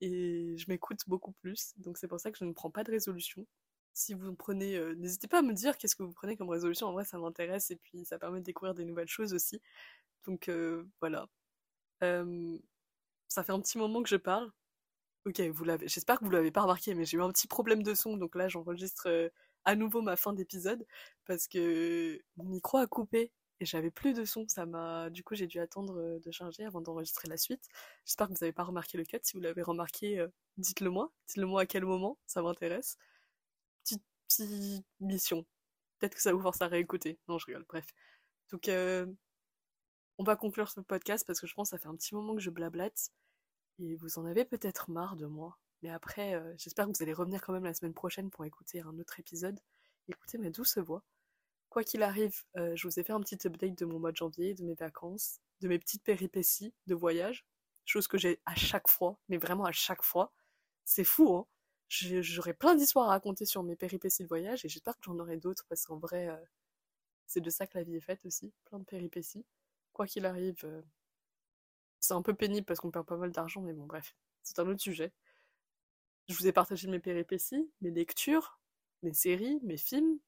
Et 0.00 0.56
je 0.58 0.66
m'écoute 0.68 1.00
beaucoup 1.08 1.32
plus, 1.32 1.74
donc 1.78 1.98
c'est 1.98 2.08
pour 2.08 2.20
ça 2.20 2.30
que 2.30 2.38
je 2.38 2.44
ne 2.44 2.52
prends 2.52 2.70
pas 2.70 2.84
de 2.84 2.90
résolution 2.92 3.46
si 3.94 4.14
vous 4.14 4.34
prenez, 4.34 4.76
euh, 4.76 4.94
n'hésitez 4.96 5.28
pas 5.28 5.38
à 5.38 5.42
me 5.42 5.52
dire 5.52 5.78
qu'est-ce 5.78 5.96
que 5.96 6.02
vous 6.02 6.12
prenez 6.12 6.36
comme 6.36 6.50
résolution. 6.50 6.88
En 6.88 6.92
vrai, 6.92 7.04
ça 7.04 7.18
m'intéresse 7.18 7.70
et 7.70 7.76
puis 7.76 8.04
ça 8.04 8.18
permet 8.18 8.40
de 8.40 8.44
découvrir 8.44 8.74
des 8.74 8.84
nouvelles 8.84 9.08
choses 9.08 9.34
aussi. 9.34 9.60
Donc 10.26 10.50
voilà. 11.00 11.28
ça 12.00 13.44
fait 13.44 13.52
un 13.52 13.60
petit 13.60 13.78
moment 13.78 14.02
que 14.02 14.08
je 14.08 14.16
parle. 14.16 14.50
Ok, 15.26 15.40
vous 15.40 15.64
l'avez. 15.64 15.88
J'espère 15.88 16.18
que 16.18 16.24
vous 16.24 16.30
l'avez 16.30 16.50
pas 16.50 16.62
remarqué, 16.62 16.94
mais 16.94 17.04
j'ai 17.04 17.16
eu 17.16 17.22
un 17.22 17.30
petit 17.30 17.46
problème 17.48 17.82
de 17.82 17.94
son, 17.94 18.16
donc 18.16 18.34
là 18.34 18.48
j'enregistre 18.48 19.08
euh, 19.08 19.28
à 19.64 19.74
nouveau 19.74 20.02
ma 20.02 20.16
fin 20.16 20.32
d'épisode 20.34 20.86
parce 21.24 21.48
que 21.48 22.20
mon 22.36 22.44
micro 22.44 22.76
a 22.78 22.86
coupé 22.86 23.32
et 23.60 23.64
j'avais 23.64 23.90
plus 23.90 24.12
de 24.12 24.24
son. 24.24 24.46
Ça 24.48 24.66
m'a, 24.66 25.08
du 25.10 25.22
coup, 25.24 25.34
j'ai 25.34 25.46
dû 25.46 25.60
attendre 25.60 26.18
de 26.20 26.30
charger 26.30 26.64
avant 26.64 26.80
d'enregistrer 26.82 27.28
la 27.28 27.38
suite. 27.38 27.68
J'espère 28.04 28.28
que 28.28 28.32
vous 28.34 28.40
n'avez 28.40 28.52
pas 28.52 28.64
remarqué 28.64 28.98
le 28.98 29.04
cut. 29.04 29.18
Si 29.22 29.34
vous 29.34 29.40
l'avez 29.40 29.62
remarqué, 29.62 30.26
dites-le 30.58 30.90
moi. 30.90 31.12
Dites-le 31.28 31.46
moi 31.46 31.62
à 31.62 31.66
quel 31.66 31.84
moment. 31.84 32.18
Ça 32.26 32.42
m'intéresse 32.42 32.98
petite 34.36 34.82
mission. 35.00 35.44
Peut-être 35.98 36.14
que 36.14 36.22
ça 36.22 36.32
vous 36.32 36.40
force 36.40 36.60
à 36.62 36.68
réécouter. 36.68 37.18
Non, 37.28 37.38
je 37.38 37.46
rigole, 37.46 37.64
bref. 37.68 37.86
Donc, 38.50 38.68
euh, 38.68 39.06
on 40.18 40.24
va 40.24 40.36
conclure 40.36 40.70
ce 40.70 40.80
podcast 40.80 41.26
parce 41.26 41.40
que 41.40 41.46
je 41.46 41.54
pense 41.54 41.70
que 41.70 41.76
ça 41.76 41.82
fait 41.82 41.88
un 41.88 41.96
petit 41.96 42.14
moment 42.14 42.34
que 42.34 42.40
je 42.40 42.50
blablate. 42.50 43.10
Et 43.78 43.96
vous 43.96 44.18
en 44.18 44.26
avez 44.26 44.44
peut-être 44.44 44.90
marre 44.90 45.16
de 45.16 45.26
moi. 45.26 45.58
Mais 45.82 45.90
après, 45.90 46.34
euh, 46.34 46.54
j'espère 46.56 46.86
que 46.86 46.92
vous 46.96 47.02
allez 47.02 47.12
revenir 47.12 47.42
quand 47.42 47.52
même 47.52 47.64
la 47.64 47.74
semaine 47.74 47.94
prochaine 47.94 48.30
pour 48.30 48.44
écouter 48.44 48.80
un 48.80 48.98
autre 48.98 49.20
épisode. 49.20 49.60
Écoutez 50.08 50.38
ma 50.38 50.50
douce 50.50 50.78
voix. 50.78 51.02
Quoi 51.68 51.82
qu'il 51.84 52.02
arrive, 52.02 52.42
euh, 52.56 52.76
je 52.76 52.86
vous 52.86 53.00
ai 53.00 53.02
fait 53.02 53.12
un 53.12 53.20
petit 53.20 53.46
update 53.46 53.76
de 53.76 53.84
mon 53.84 53.98
mois 53.98 54.12
de 54.12 54.16
janvier, 54.16 54.54
de 54.54 54.62
mes 54.64 54.74
vacances, 54.74 55.40
de 55.60 55.68
mes 55.68 55.78
petites 55.78 56.04
péripéties 56.04 56.72
de 56.86 56.94
voyage. 56.94 57.44
Chose 57.84 58.06
que 58.06 58.16
j'ai 58.16 58.40
à 58.46 58.54
chaque 58.54 58.88
fois, 58.88 59.18
mais 59.28 59.38
vraiment 59.38 59.64
à 59.64 59.72
chaque 59.72 60.02
fois. 60.02 60.32
C'est 60.84 61.04
fou, 61.04 61.34
hein 61.36 61.46
J'aurai 61.88 62.54
plein 62.54 62.74
d'histoires 62.74 63.08
à 63.08 63.10
raconter 63.10 63.44
sur 63.44 63.62
mes 63.62 63.76
péripéties 63.76 64.22
de 64.22 64.28
voyage 64.28 64.64
et 64.64 64.68
j'espère 64.68 64.94
que 64.94 65.04
j'en 65.04 65.18
aurai 65.18 65.36
d'autres 65.36 65.66
parce 65.68 65.84
qu'en 65.84 65.98
vrai, 65.98 66.28
euh, 66.28 66.36
c'est 67.26 67.40
de 67.40 67.50
ça 67.50 67.66
que 67.66 67.78
la 67.78 67.84
vie 67.84 67.96
est 67.96 68.00
faite 68.00 68.24
aussi, 68.24 68.52
plein 68.64 68.78
de 68.78 68.84
péripéties. 68.84 69.44
Quoi 69.92 70.06
qu'il 70.06 70.26
arrive, 70.26 70.64
c'est 72.04 72.14
un 72.14 72.22
peu 72.22 72.34
pénible 72.34 72.66
parce 72.66 72.80
qu'on 72.80 72.90
perd 72.90 73.06
pas 73.06 73.16
mal 73.16 73.32
d'argent, 73.32 73.62
mais 73.62 73.72
bon, 73.72 73.86
bref, 73.86 74.14
c'est 74.42 74.58
un 74.58 74.68
autre 74.68 74.80
sujet. 74.80 75.12
Je 76.28 76.34
vous 76.34 76.46
ai 76.46 76.52
partagé 76.52 76.88
mes 76.88 76.98
péripéties, 76.98 77.70
mes 77.80 77.90
lectures, 77.90 78.60
mes 79.02 79.14
séries, 79.14 79.58
mes 79.62 79.78
films, 79.78 80.18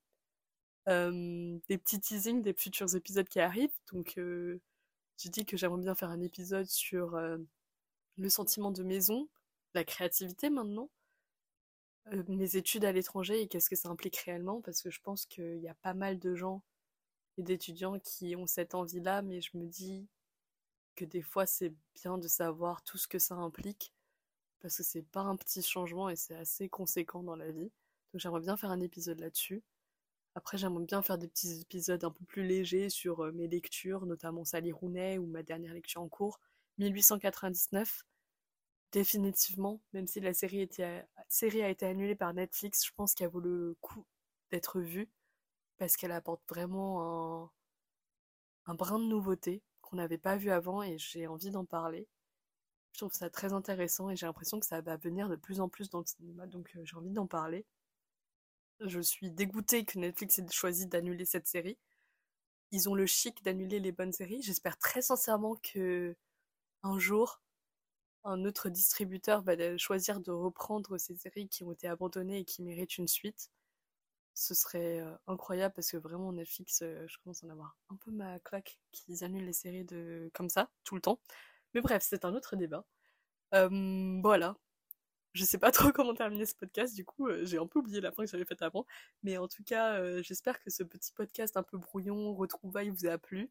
euh, 0.88 1.58
des 1.68 1.78
petits 1.78 2.00
teasings 2.00 2.42
des 2.42 2.54
futurs 2.54 2.94
épisodes 2.94 3.28
qui 3.28 3.40
arrivent. 3.40 3.76
Donc, 3.92 4.14
euh, 4.16 4.60
j'ai 5.18 5.28
dit 5.28 5.44
que 5.44 5.56
j'aimerais 5.56 5.82
bien 5.82 5.94
faire 5.94 6.10
un 6.10 6.22
épisode 6.22 6.66
sur 6.66 7.14
euh, 7.14 7.36
le 8.16 8.28
sentiment 8.30 8.70
de 8.70 8.82
maison, 8.82 9.28
la 9.74 9.84
créativité 9.84 10.48
maintenant, 10.48 10.90
mes 12.28 12.56
études 12.56 12.84
à 12.84 12.92
l'étranger 12.92 13.42
et 13.42 13.48
qu'est-ce 13.48 13.68
que 13.68 13.76
ça 13.76 13.88
implique 13.88 14.16
réellement, 14.18 14.62
parce 14.62 14.80
que 14.80 14.90
je 14.90 15.00
pense 15.02 15.26
qu'il 15.26 15.58
y 15.58 15.68
a 15.68 15.74
pas 15.74 15.92
mal 15.92 16.18
de 16.20 16.34
gens 16.36 16.62
et 17.36 17.42
d'étudiants 17.42 17.98
qui 17.98 18.36
ont 18.36 18.46
cette 18.46 18.74
envie-là, 18.74 19.22
mais 19.22 19.40
je 19.40 19.56
me 19.58 19.66
dis 19.66 20.06
que 20.96 21.04
des 21.04 21.22
fois 21.22 21.46
c'est 21.46 21.74
bien 21.94 22.18
de 22.18 22.28
savoir 22.28 22.82
tout 22.82 22.98
ce 22.98 23.08
que 23.08 23.18
ça 23.18 23.36
implique, 23.36 23.92
parce 24.60 24.76
que 24.78 24.82
c'est 24.82 25.02
pas 25.02 25.20
un 25.20 25.36
petit 25.36 25.62
changement 25.62 26.08
et 26.08 26.16
c'est 26.16 26.36
assez 26.36 26.68
conséquent 26.68 27.22
dans 27.22 27.36
la 27.36 27.50
vie. 27.52 27.70
Donc 28.12 28.20
j'aimerais 28.20 28.40
bien 28.40 28.56
faire 28.56 28.70
un 28.70 28.80
épisode 28.80 29.20
là-dessus. 29.20 29.62
Après, 30.36 30.58
j'aimerais 30.58 30.84
bien 30.84 31.00
faire 31.02 31.16
des 31.16 31.28
petits 31.28 31.60
épisodes 31.62 32.04
un 32.04 32.10
peu 32.10 32.24
plus 32.26 32.46
légers 32.46 32.90
sur 32.90 33.24
euh, 33.24 33.32
mes 33.32 33.48
lectures, 33.48 34.04
notamment 34.04 34.44
Sally 34.44 34.70
Rooney 34.70 35.16
ou 35.18 35.26
ma 35.26 35.42
dernière 35.42 35.72
lecture 35.72 36.02
en 36.02 36.08
cours, 36.08 36.40
1899. 36.78 38.04
Définitivement, 38.92 39.80
même 39.94 40.06
si 40.06 40.20
la 40.20 40.34
série, 40.34 40.68
série 41.28 41.62
a 41.62 41.70
été 41.70 41.86
annulée 41.86 42.14
par 42.14 42.34
Netflix, 42.34 42.84
je 42.86 42.92
pense 42.94 43.14
qu'elle 43.14 43.30
vaut 43.30 43.40
le 43.40 43.76
coup 43.80 44.04
d'être 44.50 44.80
vue 44.80 45.08
parce 45.78 45.96
qu'elle 45.96 46.12
apporte 46.12 46.42
vraiment 46.48 47.44
un, 47.44 47.50
un 48.66 48.74
brin 48.74 48.98
de 48.98 49.04
nouveauté 49.04 49.62
qu'on 49.86 49.96
n'avait 49.96 50.18
pas 50.18 50.36
vu 50.36 50.50
avant 50.50 50.82
et 50.82 50.98
j'ai 50.98 51.26
envie 51.26 51.50
d'en 51.50 51.64
parler. 51.64 52.06
Je 52.92 52.98
trouve 52.98 53.12
ça 53.12 53.30
très 53.30 53.52
intéressant 53.52 54.10
et 54.10 54.16
j'ai 54.16 54.26
l'impression 54.26 54.58
que 54.60 54.66
ça 54.66 54.80
va 54.80 54.96
venir 54.96 55.28
de 55.28 55.36
plus 55.36 55.60
en 55.60 55.68
plus 55.68 55.90
dans 55.90 56.00
le 56.00 56.06
cinéma, 56.06 56.46
donc 56.46 56.70
euh, 56.76 56.84
j'ai 56.84 56.96
envie 56.96 57.10
d'en 57.10 57.26
parler. 57.26 57.64
Je 58.80 59.00
suis 59.00 59.30
dégoûtée 59.30 59.84
que 59.84 59.98
Netflix 59.98 60.38
ait 60.38 60.46
choisi 60.50 60.86
d'annuler 60.86 61.24
cette 61.24 61.46
série. 61.46 61.78
Ils 62.72 62.88
ont 62.88 62.94
le 62.94 63.06
chic 63.06 63.42
d'annuler 63.42 63.80
les 63.80 63.92
bonnes 63.92 64.12
séries. 64.12 64.42
J'espère 64.42 64.78
très 64.78 65.02
sincèrement 65.02 65.56
que 65.56 66.16
un 66.82 66.98
jour, 66.98 67.40
un 68.24 68.44
autre 68.44 68.68
distributeur 68.68 69.42
va 69.42 69.76
choisir 69.78 70.20
de 70.20 70.30
reprendre 70.30 70.98
ces 70.98 71.16
séries 71.16 71.48
qui 71.48 71.64
ont 71.64 71.72
été 71.72 71.88
abandonnées 71.88 72.40
et 72.40 72.44
qui 72.44 72.62
méritent 72.62 72.98
une 72.98 73.08
suite. 73.08 73.50
Ce 74.38 74.52
serait 74.54 75.02
incroyable 75.26 75.72
parce 75.74 75.90
que 75.90 75.96
vraiment 75.96 76.30
Netflix, 76.30 76.80
je 76.82 77.18
commence 77.24 77.42
à 77.42 77.46
en 77.46 77.50
avoir 77.50 77.74
un 77.88 77.96
peu 77.96 78.10
ma 78.10 78.38
claque 78.40 78.78
qu'ils 78.92 79.24
annulent 79.24 79.46
les 79.46 79.54
séries 79.54 79.84
de 79.84 80.30
comme 80.34 80.50
ça 80.50 80.70
tout 80.84 80.94
le 80.94 81.00
temps. 81.00 81.18
Mais 81.72 81.80
bref, 81.80 82.04
c'est 82.06 82.26
un 82.26 82.34
autre 82.34 82.54
débat. 82.54 82.84
Voilà, 83.52 84.56
je 85.32 85.44
sais 85.44 85.58
pas 85.58 85.70
trop 85.72 85.90
comment 85.92 86.14
terminer 86.14 86.46
ce 86.46 86.54
podcast, 86.54 86.94
du 86.94 87.04
coup, 87.04 87.28
j'ai 87.44 87.58
un 87.58 87.66
peu 87.66 87.78
oublié 87.78 88.00
la 88.02 88.12
fin 88.12 88.24
que 88.24 88.30
j'avais 88.30 88.44
faite 88.44 88.60
avant. 88.62 88.86
Mais 89.22 89.38
en 89.38 89.48
tout 89.48 89.62
cas, 89.64 90.20
j'espère 90.22 90.60
que 90.60 90.70
ce 90.70 90.82
petit 90.82 91.12
podcast 91.12 91.56
un 91.56 91.62
peu 91.62 91.78
brouillon, 91.78 92.34
retrouvaille, 92.34 92.90
vous 92.90 93.06
a 93.06 93.18
plu. 93.18 93.50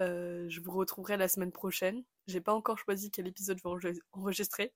Je 0.00 0.60
vous 0.60 0.72
retrouverai 0.72 1.18
la 1.18 1.28
semaine 1.28 1.52
prochaine. 1.52 2.04
J'ai 2.26 2.40
pas 2.40 2.54
encore 2.54 2.78
choisi 2.78 3.10
quel 3.10 3.26
épisode 3.26 3.58
je 3.58 3.88
vais 3.88 3.94
enregistrer. 4.12 4.72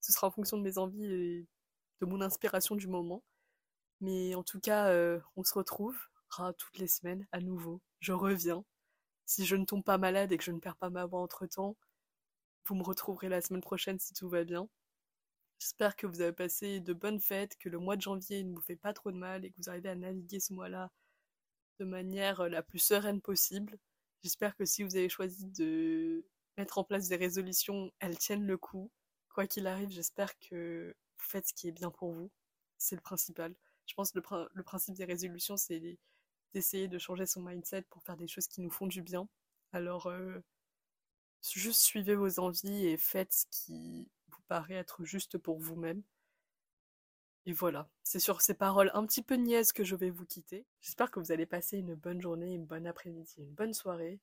Ce 0.00 0.12
sera 0.12 0.26
en 0.26 0.30
fonction 0.30 0.58
de 0.58 0.62
mes 0.62 0.78
envies 0.78 1.04
et 1.04 1.46
de 2.00 2.06
mon 2.06 2.20
inspiration 2.20 2.76
du 2.76 2.88
moment. 2.88 3.22
Mais 4.02 4.34
en 4.34 4.42
tout 4.42 4.60
cas, 4.60 4.92
on 5.36 5.44
se 5.44 5.54
retrouvera 5.54 6.52
toutes 6.58 6.78
les 6.78 6.88
semaines 6.88 7.26
à 7.32 7.40
nouveau. 7.40 7.80
Je 8.00 8.12
reviens. 8.12 8.64
Si 9.24 9.46
je 9.46 9.56
ne 9.56 9.64
tombe 9.64 9.84
pas 9.84 9.96
malade 9.96 10.32
et 10.32 10.36
que 10.36 10.44
je 10.44 10.50
ne 10.52 10.58
perds 10.58 10.76
pas 10.76 10.90
ma 10.90 11.06
voix 11.06 11.20
entre 11.20 11.46
temps, 11.46 11.76
vous 12.66 12.74
me 12.74 12.82
retrouverez 12.82 13.28
la 13.28 13.40
semaine 13.40 13.62
prochaine 13.62 13.98
si 13.98 14.12
tout 14.12 14.28
va 14.28 14.44
bien. 14.44 14.68
J'espère 15.58 15.96
que 15.96 16.06
vous 16.06 16.20
avez 16.20 16.32
passé 16.32 16.80
de 16.80 16.92
bonnes 16.92 17.20
fêtes, 17.20 17.56
que 17.58 17.68
le 17.68 17.78
mois 17.78 17.96
de 17.96 18.02
janvier 18.02 18.42
ne 18.44 18.52
vous 18.54 18.60
fait 18.60 18.76
pas 18.76 18.92
trop 18.92 19.12
de 19.12 19.16
mal 19.16 19.44
et 19.44 19.50
que 19.50 19.56
vous 19.58 19.70
arrivez 19.70 19.90
à 19.90 19.94
naviguer 19.94 20.40
ce 20.40 20.52
mois-là 20.52 20.90
de 21.78 21.84
manière 21.84 22.40
euh, 22.40 22.48
la 22.48 22.62
plus 22.62 22.78
sereine 22.78 23.20
possible. 23.20 23.78
J'espère 24.22 24.56
que 24.56 24.64
si 24.64 24.82
vous 24.82 24.96
avez 24.96 25.08
choisi 25.08 25.46
de 25.46 26.24
mettre 26.56 26.78
en 26.78 26.84
place 26.84 27.08
des 27.08 27.16
résolutions, 27.16 27.92
elles 28.00 28.18
tiennent 28.18 28.46
le 28.46 28.56
coup. 28.58 28.90
Quoi 29.30 29.46
qu'il 29.46 29.66
arrive, 29.66 29.90
j'espère 29.90 30.38
que 30.38 30.94
vous 31.18 31.24
faites 31.24 31.48
ce 31.48 31.54
qui 31.54 31.68
est 31.68 31.72
bien 31.72 31.90
pour 31.90 32.12
vous. 32.12 32.30
C'est 32.78 32.96
le 32.96 33.00
principal. 33.00 33.54
Je 33.92 33.94
pense 33.94 34.10
que 34.10 34.20
le, 34.54 34.62
principe 34.62 34.94
des 34.94 35.04
résolutions, 35.04 35.58
c'est 35.58 35.98
d'essayer 36.54 36.88
de 36.88 36.96
changer 36.96 37.26
son 37.26 37.42
mindset 37.42 37.82
pour 37.82 38.02
faire 38.02 38.16
des 38.16 38.26
choses 38.26 38.48
qui 38.48 38.62
nous 38.62 38.70
font 38.70 38.86
du 38.86 39.02
bien. 39.02 39.28
Alors, 39.72 40.06
euh, 40.06 40.40
juste 41.42 41.82
suivez 41.82 42.14
vos 42.14 42.40
envies 42.40 42.86
et 42.86 42.96
faites 42.96 43.34
ce 43.34 43.44
qui 43.50 44.08
paraît 44.48 44.76
être 44.76 45.04
juste 45.04 45.36
pour 45.36 45.58
vous-même. 45.58 46.02
Et 47.44 47.52
voilà, 47.52 47.90
c'est 48.02 48.18
sur 48.18 48.40
ces 48.40 48.54
paroles 48.54 48.90
un 48.94 49.04
petit 49.04 49.22
peu 49.22 49.34
niaises 49.34 49.72
que 49.72 49.84
je 49.84 49.94
vais 49.94 50.08
vous 50.08 50.24
quitter. 50.24 50.64
J'espère 50.80 51.10
que 51.10 51.20
vous 51.20 51.30
allez 51.30 51.44
passer 51.44 51.76
une 51.76 51.94
bonne 51.94 52.22
journée, 52.22 52.54
une 52.54 52.64
bonne 52.64 52.86
après-midi, 52.86 53.34
une 53.42 53.52
bonne 53.52 53.74
soirée. 53.74 54.20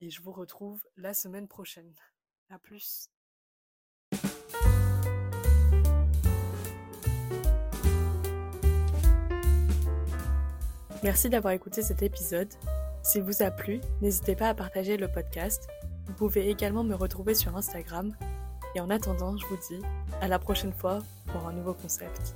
Et 0.00 0.08
je 0.08 0.22
vous 0.22 0.32
retrouve 0.32 0.82
la 0.96 1.12
semaine 1.12 1.48
prochaine. 1.48 1.94
A 2.48 2.58
plus. 2.58 3.10
Merci 11.04 11.28
d'avoir 11.28 11.52
écouté 11.52 11.82
cet 11.82 12.02
épisode. 12.02 12.48
S'il 13.02 13.24
vous 13.24 13.42
a 13.42 13.50
plu, 13.50 13.82
n'hésitez 14.00 14.34
pas 14.34 14.48
à 14.48 14.54
partager 14.54 14.96
le 14.96 15.06
podcast. 15.06 15.68
Vous 16.06 16.14
pouvez 16.14 16.48
également 16.48 16.82
me 16.82 16.94
retrouver 16.94 17.34
sur 17.34 17.54
Instagram 17.58 18.16
et 18.74 18.80
en 18.80 18.88
attendant, 18.88 19.36
je 19.36 19.44
vous 19.44 19.58
dis 19.68 19.82
à 20.22 20.28
la 20.28 20.38
prochaine 20.38 20.72
fois 20.72 21.00
pour 21.26 21.46
un 21.46 21.52
nouveau 21.52 21.74
concept. 21.74 22.34